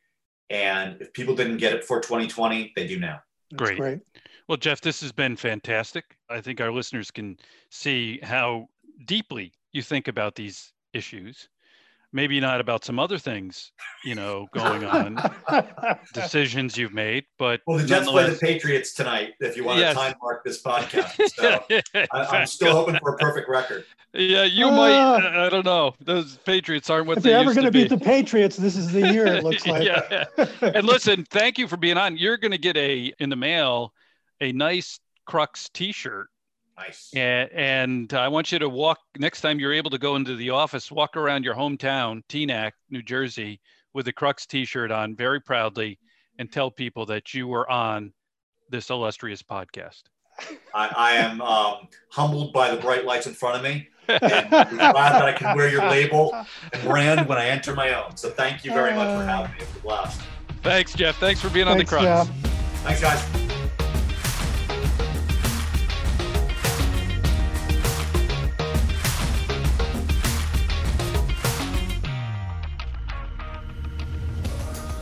[0.50, 3.20] And if people didn't get it for 2020, they do now.
[3.50, 3.78] That's Great.
[3.78, 4.00] great.
[4.48, 6.04] Well, Jeff, this has been fantastic.
[6.30, 7.36] I think our listeners can
[7.70, 8.68] see how
[9.06, 11.48] deeply you think about these issues.
[12.12, 13.72] Maybe not about some other things,
[14.04, 15.18] you know, going on,
[16.14, 19.34] decisions you've made, but Well, the Jets play the Patriots tonight.
[19.40, 19.94] If you want Yes.
[19.94, 21.60] to time mark this podcast, so
[21.94, 22.06] I,
[22.38, 23.84] I'm still hoping for a perfect record.
[24.14, 25.44] Yeah, you Uh, might.
[25.46, 25.94] I don't know.
[26.00, 28.76] Those Patriots aren't what if they you're ever going to to beat the Patriots, this
[28.76, 29.26] is the year.
[29.26, 29.82] It looks like.
[29.84, 30.24] Yeah.
[30.62, 32.16] and listen, thank you for being on.
[32.16, 33.92] You're going to get a in the mail
[34.40, 36.28] a nice Crux T-shirt,
[36.76, 37.10] Nice.
[37.14, 40.50] and, and I want you to walk next time you're able to go into the
[40.50, 43.60] office, walk around your hometown, Teaneck, New Jersey,
[43.94, 45.98] with a Crux T-shirt on, very proudly,
[46.38, 48.12] and tell people that you were on
[48.70, 50.02] this illustrious podcast.
[50.74, 53.88] I, I am um, humbled by the bright lights in front of me.
[54.08, 54.22] And
[54.54, 56.34] I'm glad that I can wear your label
[56.72, 58.16] and brand when I enter my own.
[58.16, 59.58] So thank you very much for having me.
[59.60, 60.20] It was a blast.
[60.62, 61.16] Thanks, Jeff.
[61.16, 62.28] Thanks for being on the Thanks, Crux.
[62.28, 62.50] Jeff.
[62.82, 63.45] Thanks, guys.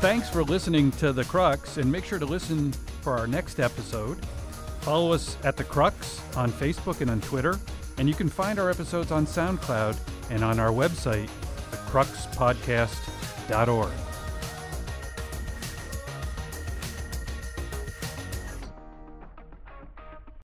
[0.04, 4.22] Thanks for listening to The Crux, and make sure to listen for our next episode.
[4.82, 7.58] Follow us at The Crux on Facebook and on Twitter,
[7.96, 9.96] and you can find our episodes on SoundCloud
[10.28, 11.30] and on our website,
[11.70, 14.13] thecruxpodcast.org.